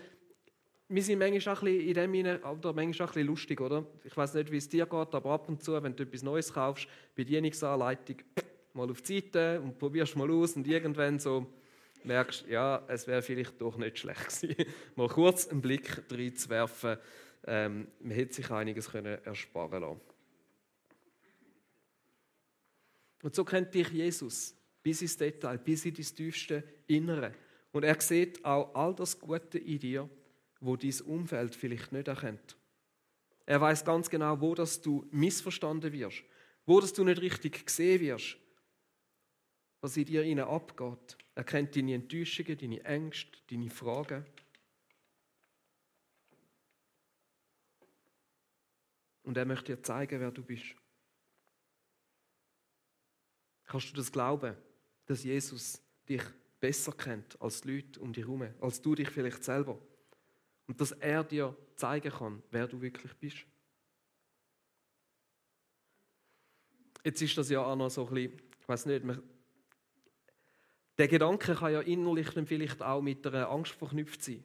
wir 0.88 1.02
sind 1.02 1.18
manchmal 1.18 1.54
auch 1.54 1.62
ein 1.62 1.66
bisschen 1.66 1.88
in 1.88 1.94
dem 1.94 2.14
hinein, 2.14 2.42
oder 2.42 2.72
manchmal 2.72 3.08
auch 3.08 3.16
ein 3.16 3.26
lustig, 3.26 3.60
oder? 3.60 3.86
Ich 4.04 4.16
weiß 4.16 4.34
nicht, 4.34 4.50
wie 4.50 4.56
es 4.56 4.68
dir 4.68 4.86
geht, 4.86 5.14
aber 5.14 5.30
ab 5.30 5.48
und 5.48 5.62
zu, 5.62 5.80
wenn 5.82 5.94
du 5.94 6.04
etwas 6.04 6.22
Neues 6.22 6.52
kaufst, 6.52 6.88
Bedienungsanleitung, 7.14 8.16
mal 8.74 8.90
auf 8.90 9.02
die 9.02 9.20
Seite 9.20 9.60
und 9.60 9.78
probierst 9.78 10.16
mal 10.16 10.30
aus 10.30 10.56
und 10.56 10.66
irgendwann 10.66 11.18
so 11.18 11.46
merkst, 12.04 12.46
ja, 12.48 12.84
es 12.88 13.06
wäre 13.06 13.22
vielleicht 13.22 13.60
doch 13.60 13.76
nicht 13.76 13.98
schlecht 13.98 14.40
gewesen, 14.40 14.66
mal 14.96 15.08
kurz 15.08 15.48
einen 15.48 15.60
Blick 15.60 16.02
reinzuwerfen. 16.10 16.98
Ähm, 17.46 17.88
man 18.00 18.12
hätte 18.12 18.34
sich 18.34 18.50
einiges 18.50 18.90
können 18.90 19.18
ersparen 19.24 19.80
lassen. 19.80 20.00
Und 23.22 23.34
so 23.34 23.44
kennt 23.44 23.74
dich 23.74 23.88
Jesus 23.88 24.54
bis 24.82 25.02
ins 25.02 25.16
Detail, 25.16 25.58
bis 25.58 25.84
in 25.84 25.94
das 25.94 26.14
tiefste 26.14 26.64
Innere. 26.86 27.34
Und 27.72 27.84
er 27.84 28.00
sieht 28.00 28.44
auch 28.44 28.74
all 28.74 28.94
das 28.94 29.18
Gute 29.18 29.58
in 29.58 29.78
dir, 29.78 30.08
wo 30.60 30.76
dein 30.76 31.00
Umfeld 31.06 31.54
vielleicht 31.54 31.92
nicht 31.92 32.08
erkennt. 32.08 32.56
Er 33.46 33.60
weiß 33.60 33.84
ganz 33.84 34.08
genau, 34.08 34.40
wo 34.40 34.54
dass 34.54 34.80
du 34.80 35.06
missverstanden 35.10 35.92
wirst, 35.92 36.22
wo 36.66 36.80
dass 36.80 36.92
du 36.92 37.04
nicht 37.04 37.20
richtig 37.20 37.66
gesehen 37.66 38.00
wirst, 38.00 38.36
was 39.80 39.96
in 39.96 40.04
dir 40.04 40.22
ihnen 40.22 40.44
abgeht. 40.44 41.16
Er 41.34 41.44
kennt 41.44 41.74
deine 41.74 41.94
Enttäuschungen, 41.94 42.58
deine 42.58 42.84
Ängste, 42.84 43.38
deine 43.50 43.70
Fragen. 43.70 44.26
Und 49.22 49.36
er 49.36 49.44
möchte 49.44 49.76
dir 49.76 49.82
zeigen, 49.82 50.20
wer 50.20 50.30
du 50.30 50.42
bist. 50.42 50.74
Kannst 53.64 53.90
du 53.90 53.96
das 53.96 54.10
glauben, 54.10 54.56
dass 55.06 55.22
Jesus 55.22 55.80
dich 56.08 56.22
besser 56.58 56.92
kennt 56.92 57.40
als 57.40 57.60
die 57.60 57.76
Leute 57.76 58.00
um 58.00 58.12
dich 58.12 58.24
herum, 58.24 58.52
als 58.60 58.82
du 58.82 58.94
dich 58.94 59.08
vielleicht 59.08 59.44
selber? 59.44 59.80
Und 60.66 60.80
dass 60.80 60.92
er 60.92 61.24
dir 61.24 61.56
zeigen 61.76 62.10
kann, 62.10 62.42
wer 62.50 62.66
du 62.66 62.80
wirklich 62.80 63.14
bist? 63.14 63.46
Jetzt 67.04 67.22
ist 67.22 67.38
das 67.38 67.48
ja 67.48 67.64
auch 67.64 67.76
noch 67.76 67.88
so 67.88 68.06
ein 68.08 68.14
bisschen, 68.14 68.42
ich 68.60 68.68
weiß 68.68 68.86
nicht, 68.86 69.04
der 71.00 71.08
Gedanke 71.08 71.54
kann 71.54 71.72
ja 71.72 71.80
innerlich 71.80 72.28
dann 72.28 72.44
vielleicht 72.46 72.82
auch 72.82 73.00
mit 73.00 73.26
einer 73.26 73.48
Angst 73.48 73.72
verknüpft 73.72 74.22
sein. 74.22 74.44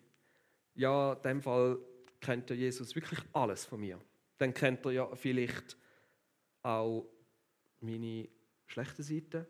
Ja, 0.73 1.11
in 1.11 1.21
dem 1.21 1.41
Fall 1.41 1.77
kennt 2.21 2.49
ja 2.49 2.55
Jesus 2.55 2.95
wirklich 2.95 3.19
alles 3.33 3.65
von 3.65 3.81
mir. 3.81 3.99
Dann 4.37 4.53
kennt 4.53 4.85
er 4.85 4.91
ja 4.93 5.15
vielleicht 5.17 5.75
auch 6.61 7.09
meine 7.81 8.29
schlechten 8.67 9.03
Seiten. 9.03 9.45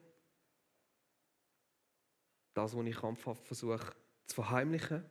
Das, 2.56 2.76
was 2.76 2.86
ich 2.88 2.96
krampfhaft 2.96 3.46
versuche 3.46 3.94
zu 4.26 4.36
verheimlichen. 4.36 5.06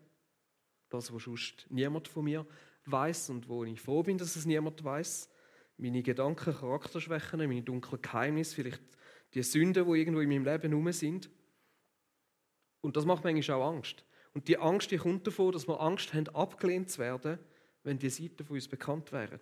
Das, 0.89 1.15
was 1.15 1.23
sonst 1.23 1.65
niemand 1.71 2.09
von 2.09 2.25
mir 2.25 2.45
weiß 2.87 3.31
und 3.31 3.49
wo 3.49 3.63
ich 3.63 3.81
froh 3.81 4.03
bin, 4.03 4.19
dass 4.19 4.35
es 4.35 4.47
niemand 4.47 4.83
weiß. 4.83 5.31
Meine 5.77 6.03
Gedanken, 6.03 6.55
Charakterschwächen, 6.55 7.39
meine 7.39 7.63
dunklen 7.63 8.03
Geheimnisse, 8.03 8.57
vielleicht 8.57 8.83
die 9.33 9.45
Sünden, 9.45 9.87
die 9.87 9.99
irgendwo 10.01 10.21
in 10.23 10.29
meinem 10.29 10.45
Leben 10.45 10.71
herum 10.71 10.91
sind. 10.91 11.31
Und 12.85 12.99
das 12.99 13.07
macht 13.07 13.25
manchmal 13.25 13.62
auch 13.62 13.73
Angst. 13.73 14.05
Und 14.35 14.47
die 14.47 14.59
Angst 14.59 14.91
die 14.91 14.99
kommt 14.99 15.26
davon, 15.26 15.53
dass 15.53 15.67
wir 15.67 15.81
Angst 15.81 16.12
haben, 16.12 16.29
abgelehnt 16.29 16.91
zu 16.91 16.99
werden, 16.99 17.38
wenn 17.83 17.99
die 17.99 18.11
Seiten 18.11 18.45
von 18.45 18.57
uns 18.57 18.69
bekannt 18.69 19.11
wären. 19.11 19.41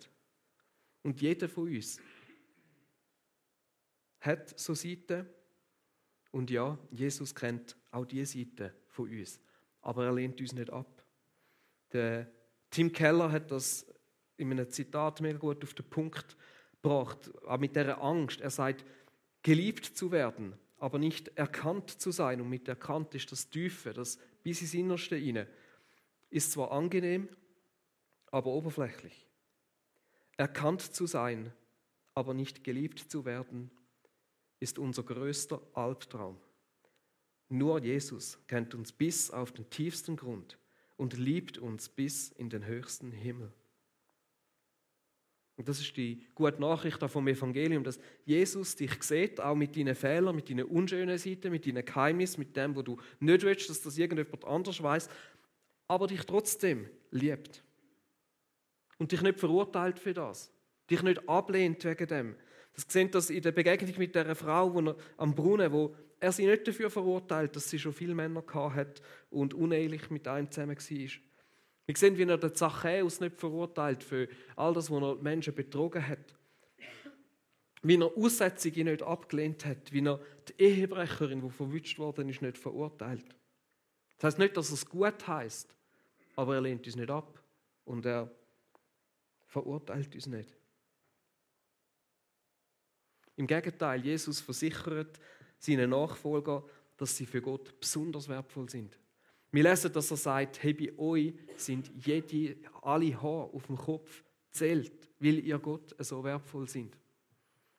Und 1.01 1.19
jeder 1.19 1.49
von 1.49 1.67
uns 1.67 1.99
hat 4.21 4.57
so 4.57 4.73
Seiten. 4.73 5.27
Und 6.31 6.51
ja, 6.51 6.77
Jesus 6.89 7.35
kennt 7.35 7.75
auch 7.91 8.05
diese 8.05 8.37
Seite 8.37 8.73
von 8.87 9.09
uns. 9.09 9.41
Aber 9.81 10.05
er 10.05 10.13
lehnt 10.13 10.39
uns 10.39 10.53
nicht 10.53 10.69
ab. 10.69 11.03
Der 11.91 12.31
Tim 12.69 12.93
Keller 12.93 13.29
hat 13.29 13.51
das 13.51 13.85
in 14.37 14.51
einem 14.51 14.69
Zitat 14.69 15.19
mega 15.19 15.37
gut 15.37 15.65
auf 15.65 15.73
den 15.73 15.89
Punkt 15.89 16.37
gebracht. 16.81 17.29
Auch 17.45 17.59
mit 17.59 17.75
der 17.75 18.01
Angst. 18.01 18.39
Er 18.39 18.51
sagt, 18.51 18.85
geliebt 19.41 19.83
zu 19.83 20.13
werden 20.13 20.57
aber 20.83 20.99
nicht 20.99 21.29
erkannt 21.37 21.89
zu 21.89 22.11
sein. 22.11 22.41
Und 22.41 22.49
mit 22.49 22.67
erkannt 22.67 23.15
ist 23.15 23.31
das 23.31 23.49
Tiefe, 23.49 23.93
das 23.93 24.19
bis 24.43 24.59
ins 24.59 24.73
Innerste 24.73 25.15
hinein. 25.15 25.47
Ist 26.29 26.51
zwar 26.51 26.73
angenehm, 26.73 27.29
aber 28.31 28.51
oberflächlich. 28.51 29.25
Erkannt 30.35 30.81
zu 30.81 31.07
sein, 31.07 31.53
aber 32.15 32.33
nicht 32.33 32.65
geliebt 32.65 32.99
zu 32.99 33.23
werden, 33.23 33.71
ist 34.59 34.77
unser 34.77 35.03
größter 35.03 35.61
Albtraum. 35.73 36.37
Nur 37.47 37.81
Jesus 37.81 38.37
kennt 38.47 38.75
uns 38.75 38.91
bis 38.91 39.31
auf 39.31 39.53
den 39.53 39.69
tiefsten 39.69 40.17
Grund 40.17 40.57
und 40.97 41.17
liebt 41.17 41.59
uns 41.59 41.87
bis 41.87 42.27
in 42.27 42.49
den 42.49 42.65
höchsten 42.65 43.13
Himmel. 43.13 43.53
Und 45.55 45.69
das 45.69 45.79
ist 45.79 45.95
die 45.95 46.25
gute 46.33 46.59
Nachricht 46.59 46.99
vom 47.03 47.27
Evangelium, 47.27 47.83
dass 47.83 47.99
Jesus 48.25 48.75
dich 48.75 49.03
sieht, 49.03 49.39
auch 49.39 49.55
mit 49.55 49.75
deinen 49.75 49.93
Fehlern, 49.93 50.35
mit 50.35 50.49
deinen 50.49 50.65
unschönen 50.65 51.17
Seiten, 51.17 51.51
mit 51.51 51.67
deinen 51.67 51.85
Geheimnissen, 51.85 52.39
mit 52.39 52.55
dem, 52.57 52.75
wo 52.75 52.81
du 52.81 52.97
nicht 53.19 53.43
willst, 53.43 53.69
dass 53.69 53.81
das 53.81 53.97
irgendjemand 53.97 54.45
anders 54.45 54.81
weiß, 54.81 55.09
aber 55.87 56.07
dich 56.07 56.23
trotzdem 56.23 56.89
liebt. 57.11 57.63
Und 58.97 59.11
dich 59.11 59.21
nicht 59.21 59.39
verurteilt 59.39 59.99
für 59.99 60.13
das. 60.13 60.51
Dich 60.89 61.03
nicht 61.03 61.27
ablehnt 61.29 61.83
wegen 61.85 62.07
dem. 62.07 62.35
Das 62.73 62.85
sehen 62.87 63.11
das 63.11 63.29
in 63.29 63.41
der 63.41 63.51
Begegnung 63.51 63.93
mit 63.97 64.15
der 64.15 64.35
Frau 64.35 64.73
wo 64.73 64.81
er, 64.81 64.95
am 65.17 65.35
Brunnen, 65.35 65.71
wo 65.71 65.95
er 66.19 66.31
sie 66.31 66.47
nicht 66.47 66.67
dafür 66.67 66.89
verurteilt, 66.89 67.55
dass 67.55 67.69
sie 67.69 67.77
schon 67.77 67.93
viele 67.93 68.15
Männer 68.15 68.43
hat 68.53 69.01
und 69.29 69.53
unehelich 69.53 70.09
mit 70.09 70.27
einem 70.27 70.49
zusammen 70.49 70.77
war. 70.77 71.09
Wir 71.85 71.97
sehen, 71.97 72.17
wie 72.17 72.23
er 72.23 72.37
den 72.37 72.55
Zachäus 72.55 73.19
nicht 73.19 73.35
verurteilt 73.35 74.03
für 74.03 74.29
all 74.55 74.73
das, 74.73 74.89
was 74.89 75.01
er 75.01 75.15
Menschen 75.15 75.53
betrogen 75.53 76.07
hat. 76.07 76.35
wie 77.85 77.97
er 77.97 78.17
Aussetzungen 78.17 78.85
nicht 78.85 79.03
abgelehnt 79.03 79.65
hat, 79.65 79.91
wie 79.91 80.05
er 80.07 80.19
die 80.47 80.63
Ehebrecherin, 80.63 81.41
die 81.41 81.49
verwünscht 81.49 81.99
worden 81.99 82.29
ist, 82.29 82.41
nicht 82.41 82.57
verurteilt. 82.57 83.25
Das 84.17 84.29
heißt 84.29 84.39
nicht, 84.39 84.55
dass 84.55 84.71
es 84.71 84.85
gut 84.85 85.27
heißt, 85.27 85.75
aber 86.37 86.55
er 86.55 86.61
lehnt 86.61 86.85
uns 86.85 86.95
nicht 86.95 87.09
ab 87.09 87.43
und 87.83 88.05
er 88.05 88.31
verurteilt 89.47 90.15
uns 90.15 90.27
nicht. 90.27 90.55
Im 93.35 93.47
Gegenteil, 93.47 94.05
Jesus 94.05 94.39
versichert 94.39 95.19
seinen 95.59 95.89
Nachfolger, 95.89 96.63
dass 96.95 97.17
sie 97.17 97.25
für 97.25 97.41
Gott 97.41 97.77
besonders 97.79 98.29
wertvoll 98.29 98.69
sind. 98.69 98.97
Wir 99.53 99.61
lesen, 99.61 99.93
dass 99.93 100.09
er 100.09 100.17
sagt, 100.17 100.63
hey, 100.63 100.73
bei 100.73 100.97
euch 100.97 101.33
sind 101.57 101.91
jede, 102.03 102.57
alle 102.81 103.15
Haare 103.21 103.53
auf 103.53 103.67
dem 103.67 103.77
Kopf 103.77 104.23
zählt, 104.49 105.11
weil 105.19 105.45
ihr 105.45 105.59
Gott 105.59 105.95
so 105.99 106.23
wertvoll 106.23 106.67
sind. 106.67 106.97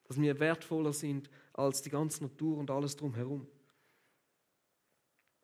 Dass 0.05 0.21
wir 0.21 0.39
wertvoller 0.39 0.93
sind 0.93 1.29
als 1.53 1.83
die 1.83 1.91
ganze 1.91 2.23
Natur 2.23 2.59
und 2.59 2.71
alles 2.71 2.95
drumherum. 2.95 3.49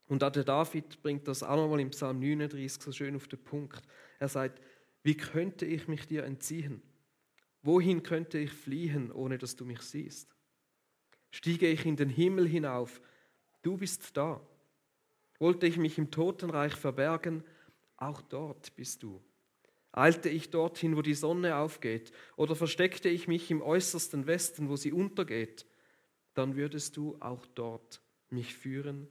Und 0.06 0.22
auch 0.22 0.30
der 0.30 0.44
David 0.44 1.02
bringt 1.02 1.26
das 1.26 1.42
auch 1.42 1.56
nochmal 1.56 1.80
im 1.80 1.90
Psalm 1.90 2.20
39 2.20 2.80
so 2.80 2.92
schön 2.92 3.16
auf 3.16 3.26
den 3.26 3.42
Punkt. 3.42 3.82
Er 4.20 4.28
sagt, 4.28 4.62
wie 5.02 5.16
könnte 5.16 5.66
ich 5.66 5.88
mich 5.88 6.06
dir 6.06 6.22
entziehen? 6.22 6.80
Wohin 7.62 8.04
könnte 8.04 8.38
ich 8.38 8.52
fliehen, 8.52 9.10
ohne 9.10 9.36
dass 9.36 9.56
du 9.56 9.64
mich 9.64 9.80
siehst? 9.80 10.36
Stiege 11.32 11.66
ich 11.66 11.84
in 11.86 11.96
den 11.96 12.08
Himmel 12.08 12.46
hinauf, 12.46 13.00
du 13.62 13.76
bist 13.76 14.16
da. 14.16 14.40
Wollte 15.40 15.66
ich 15.66 15.78
mich 15.78 15.98
im 15.98 16.10
Totenreich 16.12 16.74
verbergen, 16.74 17.42
auch 17.96 18.22
dort 18.22 18.76
bist 18.76 19.02
du. 19.02 19.20
Eilte 19.90 20.28
ich 20.28 20.50
dorthin, 20.50 20.96
wo 20.96 21.02
die 21.02 21.14
Sonne 21.14 21.56
aufgeht, 21.56 22.12
oder 22.36 22.54
versteckte 22.54 23.08
ich 23.08 23.26
mich 23.26 23.50
im 23.50 23.62
äußersten 23.62 24.26
Westen, 24.26 24.68
wo 24.68 24.76
sie 24.76 24.92
untergeht, 24.92 25.66
dann 26.34 26.56
würdest 26.56 26.96
du 26.96 27.16
auch 27.20 27.46
dort 27.46 28.02
mich 28.28 28.54
führen 28.54 29.08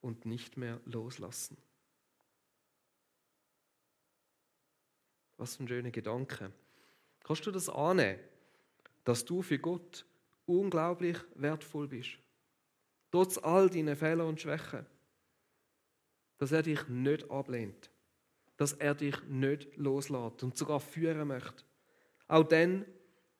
und 0.00 0.24
nicht 0.24 0.56
mehr 0.56 0.80
loslassen. 0.84 1.56
Was 5.36 5.56
für 5.56 5.64
ein 5.64 5.68
schöner 5.68 5.90
Gedanke. 5.90 6.52
Kannst 7.24 7.44
du 7.44 7.50
das 7.50 7.68
annehmen, 7.68 8.20
dass 9.04 9.24
du 9.24 9.42
für 9.42 9.58
Gott 9.58 10.06
unglaublich 10.46 11.18
wertvoll 11.34 11.88
bist? 11.88 12.18
Trotz 13.10 13.36
all 13.36 13.68
deinen 13.68 13.96
Fehler 13.96 14.26
und 14.26 14.40
Schwächen. 14.40 14.86
Dass 16.42 16.50
er 16.50 16.64
dich 16.64 16.88
nicht 16.88 17.30
ablehnt. 17.30 17.88
Dass 18.56 18.72
er 18.72 18.96
dich 18.96 19.22
nicht 19.28 19.76
loslässt 19.76 20.42
und 20.42 20.58
sogar 20.58 20.80
führen 20.80 21.28
möchte. 21.28 21.62
Auch 22.26 22.42
dann, 22.42 22.84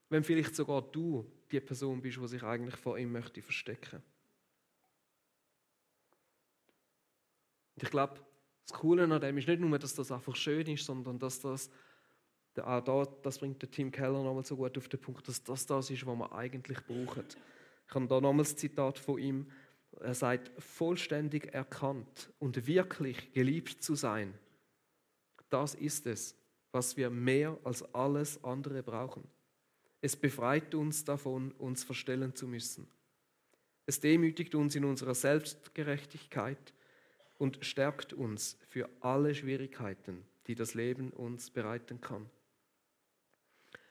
wenn 0.09 0.23
vielleicht 0.23 0.55
sogar 0.55 0.83
du 0.83 1.29
die 1.51 1.59
Person 1.59 2.01
bist, 2.01 2.19
die 2.19 2.29
sich 2.29 2.45
eigentlich 2.45 2.77
vor 2.77 2.97
ihm 2.97 3.11
möchte 3.11 3.43
verstecken. 3.43 4.01
Und 7.75 7.83
ich 7.83 7.91
glaube, 7.91 8.21
das 8.69 8.79
Coole 8.79 9.03
an 9.03 9.21
dem 9.21 9.37
ist 9.37 9.49
nicht 9.49 9.59
nur, 9.59 9.77
dass 9.81 9.97
das 9.97 10.13
einfach 10.13 10.37
schön 10.37 10.69
ist, 10.69 10.85
sondern 10.85 11.19
dass 11.19 11.41
das, 11.41 11.73
auch 12.57 12.85
da, 12.85 13.05
das 13.25 13.41
bringt 13.41 13.61
der 13.63 13.71
Tim 13.73 13.91
Keller 13.91 14.23
nochmal 14.23 14.45
so 14.45 14.55
gut 14.55 14.79
auf 14.79 14.87
den 14.87 15.01
Punkt, 15.01 15.27
dass 15.27 15.43
das 15.43 15.67
das 15.67 15.91
ist, 15.91 16.07
was 16.07 16.17
man 16.17 16.31
eigentlich 16.31 16.79
braucht. 16.87 17.37
Ich 17.89 17.95
habe 17.97 18.07
da 18.07 18.21
nochmals 18.21 18.51
das 18.51 18.61
Zitat 18.61 18.97
von 18.97 19.19
ihm. 19.19 19.51
Er 20.01 20.15
sagt, 20.15 20.51
vollständig 20.61 21.55
erkannt 21.55 22.31
und 22.39 22.67
wirklich 22.67 23.33
geliebt 23.33 23.83
zu 23.83 23.95
sein, 23.95 24.35
das 25.51 25.75
ist 25.75 26.07
es, 26.07 26.35
was 26.73 26.97
wir 26.97 27.11
mehr 27.11 27.59
als 27.65 27.83
alles 27.95 28.43
andere 28.43 28.83
brauchen. 28.83 29.25
Es 30.01 30.17
befreit 30.17 30.75
uns 30.75 31.05
davon, 31.05 31.53
uns 31.53 31.85
verstellen 31.85 32.35
zu 32.35 32.49
müssen. 32.49 32.89
Es 33.87 34.01
demütigt 34.01 34.55
uns 34.55 34.75
in 34.75 34.85
unserer 34.85 35.15
Selbstgerechtigkeit 35.15 36.73
und 37.39 37.59
stärkt 37.65 38.13
uns 38.13 38.57
für 38.69 38.89
alle 39.01 39.35
Schwierigkeiten, 39.35 40.25
die 40.47 40.55
das 40.55 40.75
Leben 40.75 41.11
uns 41.11 41.51
bereiten 41.51 42.01
kann. 42.01 42.29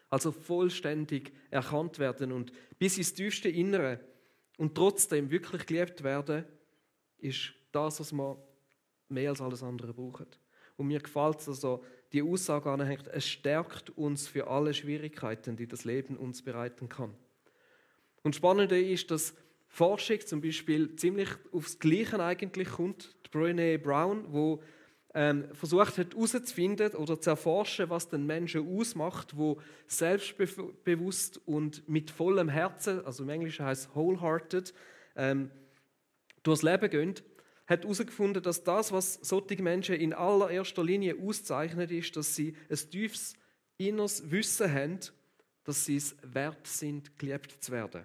Also 0.09 0.31
vollständig 0.31 1.31
erkannt 1.51 1.99
werden 1.99 2.31
und 2.31 2.51
bis 2.79 2.97
ins 2.97 3.13
tiefste 3.13 3.49
Innere 3.49 3.99
und 4.61 4.75
trotzdem 4.75 5.31
wirklich 5.31 5.65
geliebt 5.65 6.03
werden, 6.03 6.45
ist 7.17 7.51
das, 7.71 7.99
was 7.99 8.11
man 8.11 8.37
mehr 9.09 9.31
als 9.31 9.41
alles 9.41 9.63
andere 9.63 9.91
braucht. 9.91 10.37
Und 10.77 10.85
mir 10.85 10.99
gefällt 10.99 11.39
es 11.39 11.47
also, 11.47 11.83
die 12.13 12.21
Aussage 12.21 12.69
anhängt, 12.69 13.07
es 13.07 13.27
stärkt 13.27 13.89
uns 13.97 14.27
für 14.27 14.45
alle 14.45 14.75
Schwierigkeiten, 14.75 15.55
die 15.55 15.65
das 15.65 15.83
Leben 15.83 16.15
uns 16.15 16.43
bereiten 16.43 16.89
kann. 16.89 17.15
Und 18.21 18.35
spannende 18.35 18.79
ist, 18.79 19.09
dass 19.09 19.33
Forschung 19.67 20.19
zum 20.19 20.41
Beispiel 20.41 20.95
ziemlich 20.95 21.29
aufs 21.51 21.79
Gleiche 21.79 22.23
eigentlich 22.23 22.69
kommt. 22.69 23.15
Die 23.25 23.35
Brené 23.35 23.79
Brown, 23.79 24.31
wo 24.31 24.61
ähm, 25.13 25.45
versucht 25.53 25.97
hat 25.97 26.13
herauszufinden 26.13 26.93
oder 26.93 27.19
zu 27.19 27.31
erforschen, 27.31 27.89
was 27.89 28.07
den 28.07 28.25
Menschen 28.25 28.67
ausmacht, 28.67 29.35
wo 29.35 29.59
selbstbewusst 29.87 31.41
und 31.45 31.87
mit 31.89 32.11
vollem 32.11 32.49
Herzen, 32.49 33.05
also 33.05 33.23
im 33.23 33.29
Englischen 33.29 33.65
heißt 33.65 33.93
wholehearted, 33.93 34.73
ähm, 35.15 35.51
durchs 36.43 36.63
Leben 36.63 36.89
gehen, 36.89 37.15
hat 37.67 37.83
herausgefunden, 37.83 38.41
dass 38.41 38.63
das, 38.63 38.91
was 38.91 39.15
solche 39.15 39.61
Menschen 39.61 39.95
in 39.95 40.13
allererster 40.13 40.83
Linie 40.83 41.15
auszeichnet, 41.21 41.91
ist, 41.91 42.15
dass 42.15 42.35
sie 42.35 42.55
ein 42.69 42.89
tiefes 42.89 43.35
inneres 43.77 44.29
Wissen 44.31 44.73
haben, 44.73 44.99
dass 45.63 45.85
sie 45.85 45.97
es 45.97 46.15
wert 46.23 46.67
sind, 46.67 47.17
geliebt 47.17 47.63
zu 47.63 47.71
werden 47.71 48.03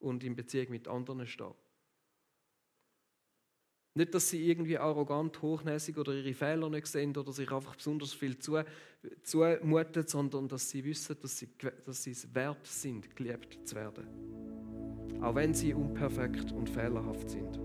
und 0.00 0.24
in 0.24 0.36
Beziehung 0.36 0.70
mit 0.70 0.88
anderen 0.88 1.26
stehen. 1.26 1.54
Nicht, 3.98 4.14
dass 4.14 4.30
sie 4.30 4.48
irgendwie 4.48 4.78
arrogant, 4.78 5.42
hochnäsig 5.42 5.98
oder 5.98 6.14
ihre 6.14 6.32
Fehler 6.32 6.70
nicht 6.70 6.86
sehen 6.86 7.16
oder 7.16 7.32
sich 7.32 7.50
einfach 7.50 7.74
besonders 7.74 8.12
viel 8.12 8.38
zumuten, 8.38 10.06
sondern 10.06 10.46
dass 10.46 10.70
sie 10.70 10.84
wissen, 10.84 11.16
dass 11.20 11.36
sie, 11.36 11.48
dass 11.84 12.04
sie 12.04 12.12
es 12.12 12.32
wert 12.32 12.64
sind, 12.64 13.16
geliebt 13.16 13.58
zu 13.64 13.74
werden. 13.74 14.06
Auch 15.20 15.34
wenn 15.34 15.52
sie 15.52 15.74
unperfekt 15.74 16.52
und 16.52 16.70
fehlerhaft 16.70 17.28
sind. 17.28 17.58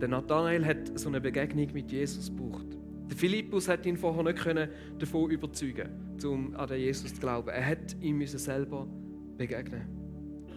Der 0.00 0.06
Nathanael 0.06 0.64
hat 0.64 0.96
so 0.96 1.08
eine 1.08 1.20
Begegnung 1.20 1.72
mit 1.72 1.90
Jesus 1.90 2.28
gebraucht. 2.28 2.68
Der 3.10 3.16
Philippus 3.16 3.66
hat 3.66 3.84
ihn 3.84 3.96
vorher 3.96 4.22
nicht 4.22 4.70
davon 5.00 5.28
überzeugen, 5.28 5.88
um 6.22 6.54
an 6.54 6.68
den 6.68 6.78
Jesus 6.78 7.14
zu 7.14 7.20
glauben. 7.20 7.48
Er 7.48 7.66
hat 7.66 7.96
ihm 8.00 8.24
selber 8.24 8.86
begegnen 9.36 9.97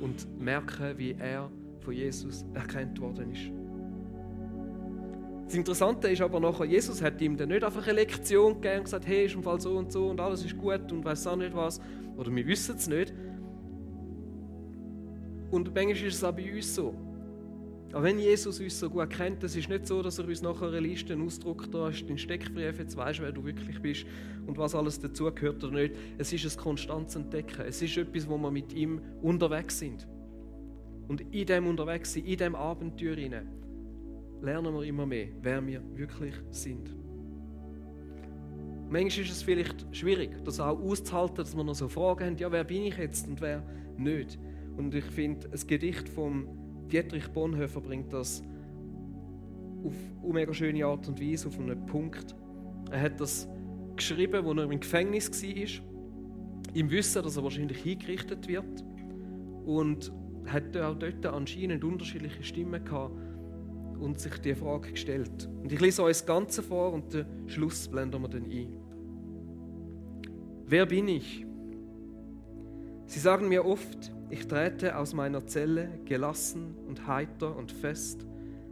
und 0.02 0.28
merken, 0.40 0.98
wie 0.98 1.16
er 1.18 1.50
von 1.80 1.94
Jesus 1.94 2.46
erkannt 2.54 3.00
worden 3.00 3.32
ist. 3.32 3.52
Das 5.46 5.56
Interessante 5.56 6.08
ist 6.10 6.22
aber 6.22 6.40
nachher, 6.40 6.66
Jesus 6.66 7.02
hat 7.02 7.22
ihm 7.22 7.36
dann 7.36 7.50
nicht 7.50 7.64
einfach 7.64 7.84
eine 7.84 7.94
Lektion 7.94 8.56
gegeben 8.56 8.78
und 8.78 8.84
gesagt, 8.86 9.06
hey, 9.06 9.26
ist 9.26 9.36
im 9.36 9.44
Fall 9.44 9.60
so 9.60 9.78
und 9.78 9.92
so 9.92 10.10
und 10.10 10.20
alles 10.20 10.46
ist 10.46 10.58
gut 10.58 10.92
und 10.92 11.04
weiß 11.04 11.28
auch 11.28 11.36
nicht 11.36 11.54
was. 11.56 11.82
Oder 12.18 12.34
wir 12.34 12.48
wissen 12.48 12.76
es 12.76 12.88
nicht. 12.88 13.14
Und 15.50 15.74
manchmal 15.76 16.08
ist 16.08 16.16
es 16.16 16.24
auch 16.24 16.32
bei 16.32 16.54
uns 16.54 16.74
so. 16.74 16.96
Aber 17.93 18.04
wenn 18.04 18.19
Jesus 18.19 18.60
uns 18.60 18.80
so 18.80 18.89
gut 18.89 19.10
kennt, 19.10 19.43
es 19.43 19.56
ist 19.56 19.67
nicht 19.67 19.86
so, 19.86 20.01
dass 20.01 20.17
er 20.17 20.27
uns 20.27 20.41
nachher 20.41 20.67
eine 20.67 20.80
Liste 20.80 21.17
ausdruckt, 21.17 21.73
da 21.73 21.88
hast 21.88 22.01
du 22.01 22.06
den 22.06 22.17
Steckbrief, 22.17 22.80
jetzt 22.80 22.95
weißt 22.95 23.19
du, 23.19 23.23
wer 23.23 23.32
du 23.32 23.43
wirklich 23.43 23.82
bist 23.82 24.06
und 24.47 24.58
was 24.58 24.75
alles 24.75 24.99
dazugehört 24.99 25.63
oder 25.63 25.82
nicht. 25.82 25.95
Es 26.17 26.32
ist 26.32 26.45
ein 26.45 26.62
konstantes 26.62 27.15
Entdecken. 27.15 27.65
Es 27.67 27.82
ist 27.82 27.97
etwas, 27.97 28.30
wo 28.30 28.38
wir 28.38 28.51
mit 28.51 28.73
ihm 28.73 29.01
unterwegs 29.21 29.80
sind. 29.80 30.08
Und 31.08 31.21
in 31.34 31.45
dem 31.45 31.67
unterwegs 31.67 32.13
sein, 32.13 32.23
in 32.25 32.38
dem 32.38 32.56
Abenteuer 32.56 33.15
hinein, 33.15 33.49
lernen 34.41 34.73
wir 34.73 34.84
immer 34.84 35.06
mehr, 35.06 35.27
wer 35.41 35.65
wir 35.65 35.82
wirklich 35.95 36.36
sind. 36.51 36.95
Manchmal 38.89 39.25
ist 39.25 39.32
es 39.32 39.43
vielleicht 39.43 39.86
schwierig, 39.95 40.43
das 40.43 40.60
auch 40.60 40.80
auszuhalten, 40.80 41.38
dass 41.38 41.56
wir 41.56 41.63
noch 41.63 41.75
so 41.75 41.88
Fragen 41.88 42.25
haben, 42.25 42.38
ja, 42.38 42.51
wer 42.51 42.63
bin 42.63 42.84
ich 42.84 42.97
jetzt 42.97 43.27
und 43.27 43.39
wer 43.41 43.63
nicht. 43.97 44.38
Und 44.77 44.93
ich 44.95 45.06
finde, 45.06 45.47
ein 45.49 45.67
Gedicht 45.67 46.10
vom 46.10 46.47
Dietrich 46.91 47.30
Bonhoeffer 47.30 47.82
bringt 47.82 48.12
das 48.12 48.43
auf 49.84 49.93
eine 50.23 50.34
mega 50.34 50.54
schöne 50.54 50.86
Art 50.86 51.08
und 51.08 51.21
Weise 51.21 51.47
auf 51.47 51.60
einen 51.60 51.86
Punkt. 51.86 52.36
Er 52.91 53.01
hat 53.01 53.19
das 53.19 53.47
geschrieben, 53.95 54.45
als 54.45 54.58
er 54.58 54.63
im 54.63 54.80
Gefängnis 54.80 55.32
war, 55.32 55.86
im 56.73 56.91
Wissen, 56.91 57.23
dass 57.23 57.38
er 57.38 57.43
wahrscheinlich 57.43 57.77
hingerichtet 57.80 58.47
wird 58.47 58.86
und 59.65 60.12
hat 60.45 60.75
auch 60.77 60.95
dort 60.95 61.25
anscheinend 61.25 61.84
unterschiedliche 61.84 62.43
Stimmen 62.43 62.84
gehabt 62.84 63.15
und 63.99 64.19
sich 64.19 64.38
die 64.39 64.56
Frage 64.56 64.91
gestellt. 64.91 65.49
Und 65.62 65.71
ich 65.71 65.80
lese 65.80 66.04
euch 66.04 66.17
das 66.17 66.25
Ganze 66.25 66.63
vor 66.63 66.93
und 66.93 67.13
den 67.13 67.25
Schluss 67.47 67.88
blenden 67.88 68.21
wir 68.21 68.30
dann 68.30 68.45
ein. 68.45 68.73
Wer 70.65 70.86
bin 70.86 71.08
ich? 71.08 71.45
Sie 73.06 73.19
sagen 73.19 73.49
mir 73.49 73.65
oft, 73.65 74.13
ich 74.32 74.48
trete 74.48 74.98
aus 74.98 75.13
meiner 75.13 75.46
Zelle 75.46 75.89
gelassen 76.06 76.76
und 76.88 77.06
heiter 77.06 77.56
und 77.56 77.72
fest, 77.72 78.26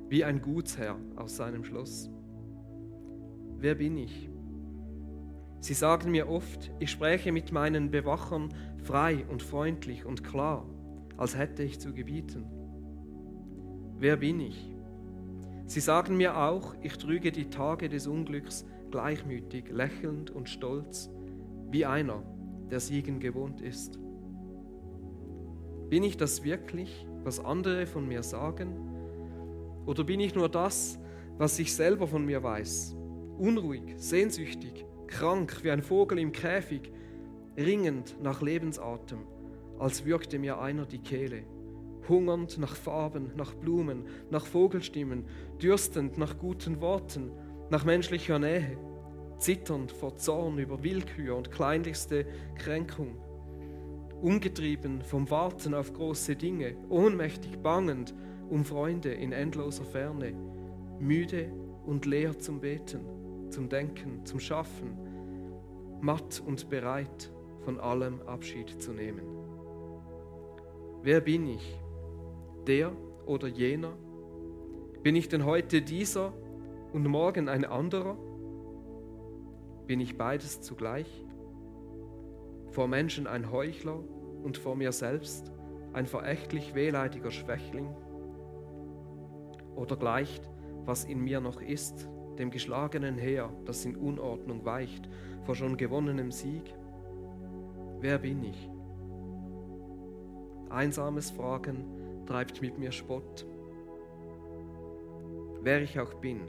wie 0.07 0.23
ein 0.23 0.41
Gutsherr 0.41 0.95
aus 1.17 1.35
seinem 1.35 1.65
Schloss. 1.65 2.09
Wer 3.57 3.75
bin 3.75 3.97
ich? 3.97 4.29
Sie 5.59 5.73
sagen 5.73 6.11
mir 6.11 6.29
oft, 6.29 6.71
ich 6.79 6.89
spreche 6.89 7.33
mit 7.33 7.51
meinen 7.51 7.91
Bewachern 7.91 8.53
frei 8.77 9.25
und 9.29 9.43
freundlich 9.43 10.05
und 10.05 10.23
klar, 10.23 10.65
als 11.17 11.37
hätte 11.37 11.63
ich 11.63 11.77
zu 11.77 11.93
gebieten. 11.93 12.45
Wer 13.97 14.15
bin 14.15 14.39
ich? 14.39 14.73
Sie 15.65 15.81
sagen 15.81 16.15
mir 16.15 16.37
auch, 16.37 16.73
ich 16.81 16.97
trüge 16.97 17.33
die 17.33 17.49
Tage 17.49 17.89
des 17.89 18.07
Unglücks 18.07 18.65
gleichmütig, 18.91 19.69
lächelnd 19.69 20.31
und 20.31 20.47
stolz, 20.47 21.11
wie 21.69 21.85
einer, 21.85 22.23
der 22.71 22.79
Siegen 22.79 23.19
gewohnt 23.19 23.59
ist. 23.59 23.99
Bin 25.89 26.03
ich 26.03 26.17
das 26.17 26.43
wirklich, 26.43 27.07
was 27.23 27.43
andere 27.43 27.87
von 27.87 28.07
mir 28.07 28.21
sagen? 28.21 28.75
Oder 29.87 30.03
bin 30.03 30.19
ich 30.19 30.35
nur 30.35 30.47
das, 30.47 30.99
was 31.39 31.57
ich 31.57 31.73
selber 31.73 32.05
von 32.05 32.25
mir 32.25 32.43
weiß? 32.43 32.95
Unruhig, 33.39 33.95
sehnsüchtig, 33.97 34.85
krank 35.07 35.63
wie 35.63 35.71
ein 35.71 35.81
Vogel 35.81 36.19
im 36.19 36.31
Käfig, 36.31 36.91
ringend 37.57 38.21
nach 38.21 38.43
Lebensatem, 38.43 39.19
als 39.79 40.05
würgte 40.05 40.37
mir 40.37 40.59
einer 40.59 40.85
die 40.85 40.99
Kehle, 40.99 41.41
hungernd 42.07 42.59
nach 42.59 42.75
Farben, 42.75 43.31
nach 43.35 43.55
Blumen, 43.55 44.05
nach 44.29 44.45
Vogelstimmen, 44.45 45.25
dürstend 45.59 46.19
nach 46.19 46.37
guten 46.37 46.81
Worten, 46.81 47.31
nach 47.71 47.83
menschlicher 47.83 48.37
Nähe, 48.37 48.77
zitternd 49.39 49.91
vor 49.91 50.17
Zorn 50.17 50.59
über 50.59 50.83
Willkür 50.83 51.35
und 51.35 51.49
kleinlichste 51.49 52.27
Kränkung 52.59 53.15
umgetrieben 54.21 55.01
vom 55.01 55.29
Warten 55.29 55.73
auf 55.73 55.93
große 55.93 56.35
Dinge, 56.35 56.75
ohnmächtig 56.89 57.59
bangend 57.59 58.13
um 58.49 58.65
Freunde 58.65 59.13
in 59.13 59.31
endloser 59.31 59.85
Ferne, 59.85 60.33
müde 60.99 61.51
und 61.85 62.05
leer 62.05 62.37
zum 62.39 62.59
Beten, 62.59 63.01
zum 63.49 63.69
Denken, 63.69 64.25
zum 64.25 64.39
Schaffen, 64.39 64.97
matt 66.01 66.41
und 66.45 66.69
bereit, 66.69 67.31
von 67.63 67.79
allem 67.79 68.21
Abschied 68.21 68.81
zu 68.81 68.93
nehmen. 68.93 69.21
Wer 71.03 71.21
bin 71.21 71.47
ich? 71.47 71.79
Der 72.67 72.91
oder 73.25 73.47
jener? 73.47 73.93
Bin 75.03 75.15
ich 75.15 75.29
denn 75.29 75.45
heute 75.45 75.81
dieser 75.81 76.33
und 76.93 77.07
morgen 77.07 77.47
ein 77.47 77.65
anderer? 77.65 78.17
Bin 79.87 79.99
ich 79.99 80.17
beides 80.17 80.61
zugleich? 80.61 81.25
Vor 82.71 82.87
Menschen 82.87 83.27
ein 83.27 83.51
Heuchler 83.51 83.99
und 84.43 84.57
vor 84.57 84.75
mir 84.75 84.91
selbst 84.91 85.51
ein 85.93 86.05
verächtlich 86.05 86.75
wehleidiger 86.75 87.31
Schwächling? 87.31 87.89
Oder 89.75 89.95
gleicht, 89.95 90.49
was 90.85 91.05
in 91.05 91.23
mir 91.23 91.39
noch 91.39 91.61
ist, 91.61 92.07
dem 92.37 92.51
geschlagenen 92.51 93.17
Heer, 93.17 93.51
das 93.65 93.85
in 93.85 93.95
Unordnung 93.95 94.65
weicht, 94.65 95.09
vor 95.43 95.55
schon 95.55 95.77
gewonnenem 95.77 96.31
Sieg? 96.31 96.73
Wer 97.99 98.19
bin 98.19 98.43
ich? 98.43 98.69
Einsames 100.69 101.31
Fragen 101.31 101.85
treibt 102.27 102.61
mit 102.61 102.77
mir 102.77 102.91
Spott. 102.91 103.45
Wer 105.61 105.81
ich 105.81 105.99
auch 105.99 106.13
bin, 106.15 106.41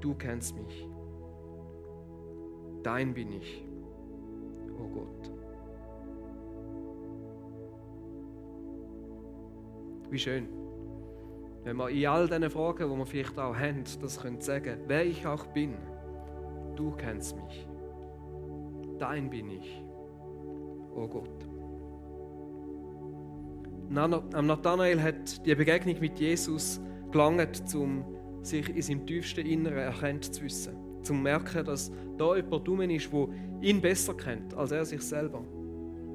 du 0.00 0.14
kennst 0.14 0.56
mich. 0.56 0.88
Dein 2.82 3.12
bin 3.12 3.32
ich 3.32 3.67
Gott. 4.98 5.30
Wie 10.10 10.18
schön, 10.18 10.48
wenn 11.64 11.76
wir 11.76 11.90
in 11.90 12.06
all 12.06 12.26
diesen 12.26 12.50
Fragen, 12.50 12.90
die 12.90 12.96
wir 12.96 13.06
vielleicht 13.06 13.38
auch 13.38 13.54
haben, 13.54 13.84
das 14.00 14.20
können 14.20 14.40
sagen, 14.40 14.80
wer 14.86 15.04
ich 15.04 15.26
auch 15.26 15.46
bin, 15.48 15.74
du 16.76 16.92
kennst 16.92 17.36
mich. 17.36 17.66
Dein 18.98 19.28
bin 19.28 19.50
ich, 19.50 19.82
oh 20.94 21.06
Gott. 21.06 21.46
Am 23.94 24.46
Nathanael 24.46 25.02
hat 25.02 25.44
die 25.46 25.54
Begegnung 25.54 26.00
mit 26.00 26.18
Jesus 26.18 26.80
gelangt, 27.10 27.62
um 27.74 28.04
sich 28.42 28.68
in 28.74 28.82
seinem 28.82 29.06
tiefsten 29.06 29.46
Inneren 29.46 29.78
erkennt 29.78 30.34
zu 30.34 30.42
wissen. 30.42 30.74
Zum 31.02 31.16
zu 31.16 31.22
merken, 31.22 31.64
dass 31.64 31.92
da 32.16 32.36
jemand 32.36 32.68
rum 32.68 32.80
ist, 32.82 33.12
der 33.12 33.28
ihn 33.60 33.80
besser 33.80 34.14
kennt 34.14 34.54
als 34.54 34.72
er 34.72 34.84
sich 34.84 35.02
selber. 35.02 35.42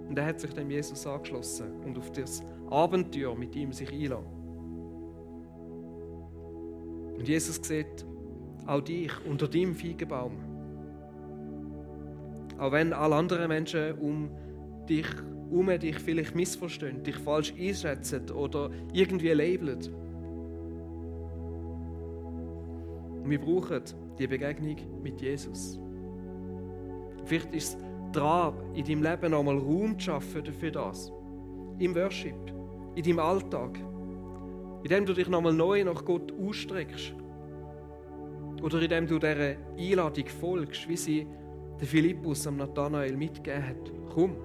Und 0.07 0.17
er 0.17 0.25
hat 0.25 0.39
sich 0.39 0.53
dem 0.53 0.69
Jesus 0.69 1.07
angeschlossen 1.07 1.71
und 1.85 1.97
auf 1.97 2.11
das 2.11 2.43
Abenteuer 2.69 3.35
mit 3.35 3.55
ihm 3.55 3.71
sich 3.71 3.91
einlassen. 3.91 4.25
Und 7.17 7.27
Jesus 7.27 7.55
sieht 7.61 8.05
auch 8.65 8.81
dich 8.81 9.11
unter 9.25 9.47
deinem 9.47 9.75
Feigenbaum. 9.75 10.33
Auch 12.57 12.71
wenn 12.71 12.93
alle 12.93 13.15
anderen 13.15 13.47
Menschen 13.47 13.97
um 13.99 14.29
dich 14.87 15.07
um 15.49 15.67
dich 15.67 15.99
vielleicht 15.99 16.35
missverstehen, 16.35 17.03
dich 17.03 17.15
falsch 17.17 17.53
einschätzen 17.57 18.29
oder 18.31 18.71
irgendwie 18.91 19.29
labeln. 19.29 19.79
Und 23.23 23.29
wir 23.29 23.39
brauchen 23.39 23.83
die 24.17 24.27
Begegnung 24.27 24.77
mit 25.03 25.21
Jesus. 25.21 25.79
Vielleicht 27.25 27.53
ist 27.53 27.75
es 27.75 27.77
dran, 28.11 28.53
in 28.73 28.85
deinem 28.85 29.03
Leben 29.03 29.31
nochmal 29.31 29.57
Raum 29.57 29.97
zu 29.97 30.05
schaffen 30.05 30.45
für 30.45 30.71
das. 30.71 31.11
Im 31.79 31.95
Worship, 31.95 32.35
in 32.95 33.03
deinem 33.03 33.19
Alltag. 33.19 33.79
Indem 34.83 35.05
du 35.05 35.13
dich 35.13 35.29
nochmal 35.29 35.53
neu 35.53 35.83
nach 35.83 36.03
Gott 36.03 36.33
ausstreckst. 36.39 37.13
Oder 38.61 38.81
indem 38.81 39.07
du 39.07 39.19
dieser 39.19 39.55
Einladung 39.77 40.27
folgst, 40.27 40.87
wie 40.87 40.97
sie 40.97 41.27
der 41.79 41.87
Philippus 41.87 42.45
am 42.47 42.57
Nathanael 42.57 43.15
mitgegeben 43.15 43.67
hat. 43.67 43.91
Komm 44.13 44.35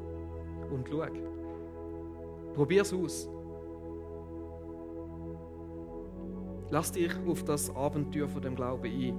und 0.70 0.88
schau. 0.88 1.06
Probier 2.54 2.82
es 2.82 2.92
aus. 2.92 3.28
Lass 6.70 6.92
dich 6.92 7.12
auf 7.26 7.44
das 7.44 7.74
Abenteuer 7.74 8.28
von 8.28 8.42
dem 8.42 8.54
Glauben 8.54 8.84
ein. 8.84 9.16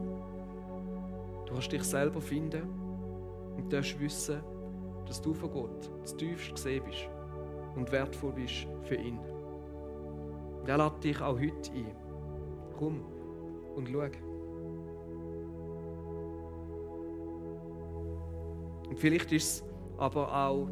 Du 1.45 1.54
kannst 1.54 1.72
dich 1.72 1.84
selber 1.84 2.22
finden 2.22 2.79
und 3.60 3.74
darfst 3.74 4.00
wissen, 4.00 4.41
dass 5.06 5.22
du 5.22 5.34
von 5.34 5.52
Gott 5.52 5.91
das 6.02 6.15
tiefst 6.15 6.54
gesehen 6.54 6.84
bist 6.86 7.10
und 7.76 7.91
wertvoll 7.91 8.32
bist 8.34 8.67
für 8.84 8.95
ihn. 8.95 9.19
Und 10.62 10.67
er 10.67 10.78
lädt 10.78 11.04
dich 11.04 11.22
auch 11.22 11.38
heute 11.38 11.72
ein. 11.74 11.95
Komm 12.78 13.02
und 13.76 13.89
schau. 13.89 14.08
Und 18.89 18.98
vielleicht 18.98 19.32
ist 19.32 19.63
es 19.63 19.63
aber 19.98 20.34
auch 20.34 20.67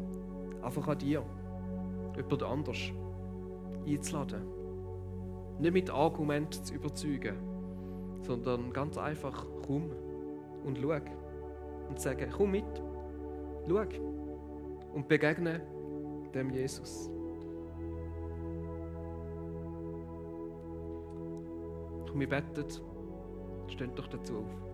einfach 0.62 0.88
an 0.88 0.98
dir, 0.98 1.22
jemand 2.16 2.42
anders 2.42 2.92
einzuladen. 3.86 4.42
Nicht 5.60 5.72
mit 5.72 5.90
Argumenten 5.90 6.64
zu 6.64 6.74
überzeugen, 6.74 7.36
sondern 8.22 8.72
ganz 8.72 8.96
einfach 8.98 9.46
komm 9.66 9.90
und 10.64 10.78
schau. 10.78 11.17
Und 11.88 12.00
sagen, 12.00 12.30
komm 12.30 12.52
mit, 12.52 12.64
schau 13.68 13.84
und 14.94 15.08
begegne 15.08 15.60
dem 16.34 16.50
Jesus. 16.50 17.10
Und 22.06 22.20
wir 22.20 22.28
beten, 22.28 22.64
steht 23.68 23.98
doch 23.98 24.08
dazu 24.08 24.38
auf. 24.38 24.68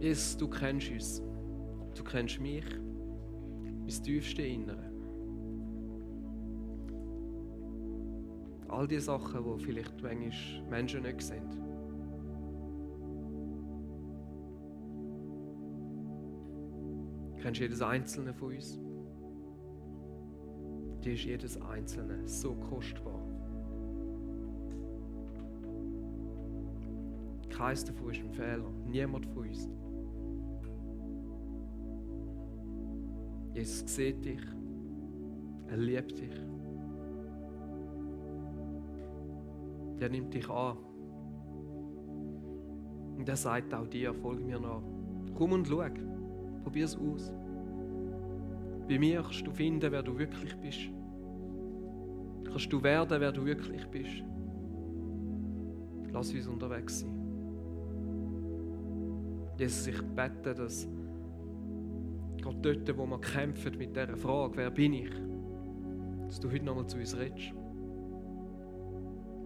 Jesus, 0.00 0.36
du 0.36 0.48
kennst 0.48 0.90
uns. 0.90 1.22
Du 1.94 2.04
kennst 2.04 2.40
mich, 2.40 2.64
mein 3.62 3.88
tiefste 3.88 4.42
Innere. 4.42 4.87
All 8.78 8.86
die 8.86 9.00
Sachen, 9.00 9.42
die 9.44 9.64
vielleicht 9.64 10.00
manchmal 10.00 10.70
Menschen 10.70 11.02
nicht 11.02 11.20
sehen. 11.20 11.42
Du 17.34 17.42
kennst 17.42 17.60
jedes 17.60 17.82
Einzelne 17.82 18.32
von 18.32 18.54
uns. 18.54 18.78
Dir 21.02 21.12
ist 21.14 21.24
jedes 21.24 21.60
Einzelne 21.60 22.28
so 22.28 22.54
kostbar. 22.54 23.20
Keines 27.50 27.84
davon 27.84 28.12
ist 28.12 28.20
ein 28.20 28.30
Fehler. 28.30 28.70
Niemand 28.86 29.26
von 29.26 29.48
uns. 29.48 29.68
Jesus 33.54 33.92
sieht 33.92 34.24
dich. 34.24 34.46
Er 35.66 35.78
liebt 35.78 36.16
dich. 36.16 36.57
Der 40.00 40.08
nimmt 40.08 40.32
dich 40.34 40.48
an. 40.48 40.76
Und 43.16 43.28
er 43.28 43.36
sagt 43.36 43.74
auch 43.74 43.86
dir, 43.86 44.14
folge 44.14 44.44
mir 44.44 44.60
nach. 44.60 44.82
Komm 45.34 45.52
und 45.52 45.66
schau. 45.66 45.84
Probier 46.62 46.84
es 46.84 46.96
aus. 46.96 47.32
Bei 48.88 48.98
mir 48.98 49.22
kannst 49.22 49.46
du 49.46 49.50
finden, 49.50 49.90
wer 49.92 50.02
du 50.02 50.16
wirklich 50.18 50.56
bist. 50.56 50.90
kannst 52.44 52.72
du 52.72 52.82
werden, 52.82 53.20
wer 53.20 53.32
du 53.32 53.44
wirklich 53.44 53.86
bist. 53.88 54.24
Lass 56.12 56.32
uns 56.32 56.46
unterwegs 56.46 57.00
sein. 57.00 57.14
Jesus, 59.58 59.88
ich 59.88 60.02
bete, 60.02 60.54
dass 60.54 60.88
gerade 62.40 62.60
dort, 62.62 62.98
wo 62.98 63.06
wir 63.06 63.20
kämpfen 63.20 63.76
mit 63.76 63.94
dieser 63.94 64.16
Frage, 64.16 64.56
wer 64.56 64.70
bin 64.70 64.92
ich, 64.94 65.10
dass 66.26 66.40
du 66.40 66.50
heute 66.50 66.64
nochmal 66.64 66.86
zu 66.86 66.96
uns 66.96 67.16
redest. 67.18 67.52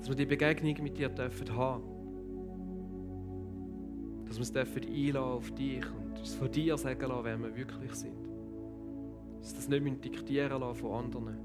Dass 0.02 0.08
wir 0.08 0.16
die 0.16 0.26
Begegnung 0.26 0.82
mit 0.82 0.98
dir 0.98 1.08
dürfen 1.08 1.56
haben. 1.56 1.84
Dass 4.26 4.34
wir 4.34 4.40
uns 4.40 4.52
dürfen 4.52 4.82
einladen 4.82 5.16
auf 5.16 5.48
dich 5.52 5.84
und 5.94 6.18
uns 6.18 6.34
von 6.34 6.50
dir 6.50 6.76
sagen 6.76 7.08
lassen, 7.08 7.24
wer 7.24 7.38
wir 7.38 7.56
wirklich 7.56 7.94
sind. 7.94 8.26
Dass 9.38 9.52
wir 9.52 9.56
das 9.58 9.68
nicht 9.68 10.04
diktieren 10.04 10.60
lassen 10.60 10.80
von 10.80 11.04
anderen. 11.04 11.36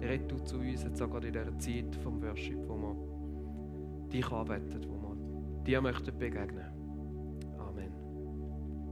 Red 0.00 0.30
du 0.30 0.38
zu 0.44 0.58
uns 0.58 0.84
jetzt 0.84 1.02
auch 1.02 1.10
gerade 1.10 1.26
in 1.26 1.32
dieser 1.32 1.58
Zeit 1.58 1.96
vom 1.96 2.22
Worship, 2.22 2.68
wo 2.68 2.76
wir 2.76 4.06
dich 4.12 4.30
anbeten, 4.30 4.86
wo 4.88 5.08
wir 5.08 5.64
dir 5.64 5.80
möchten 5.80 6.16
begegnen 6.16 6.79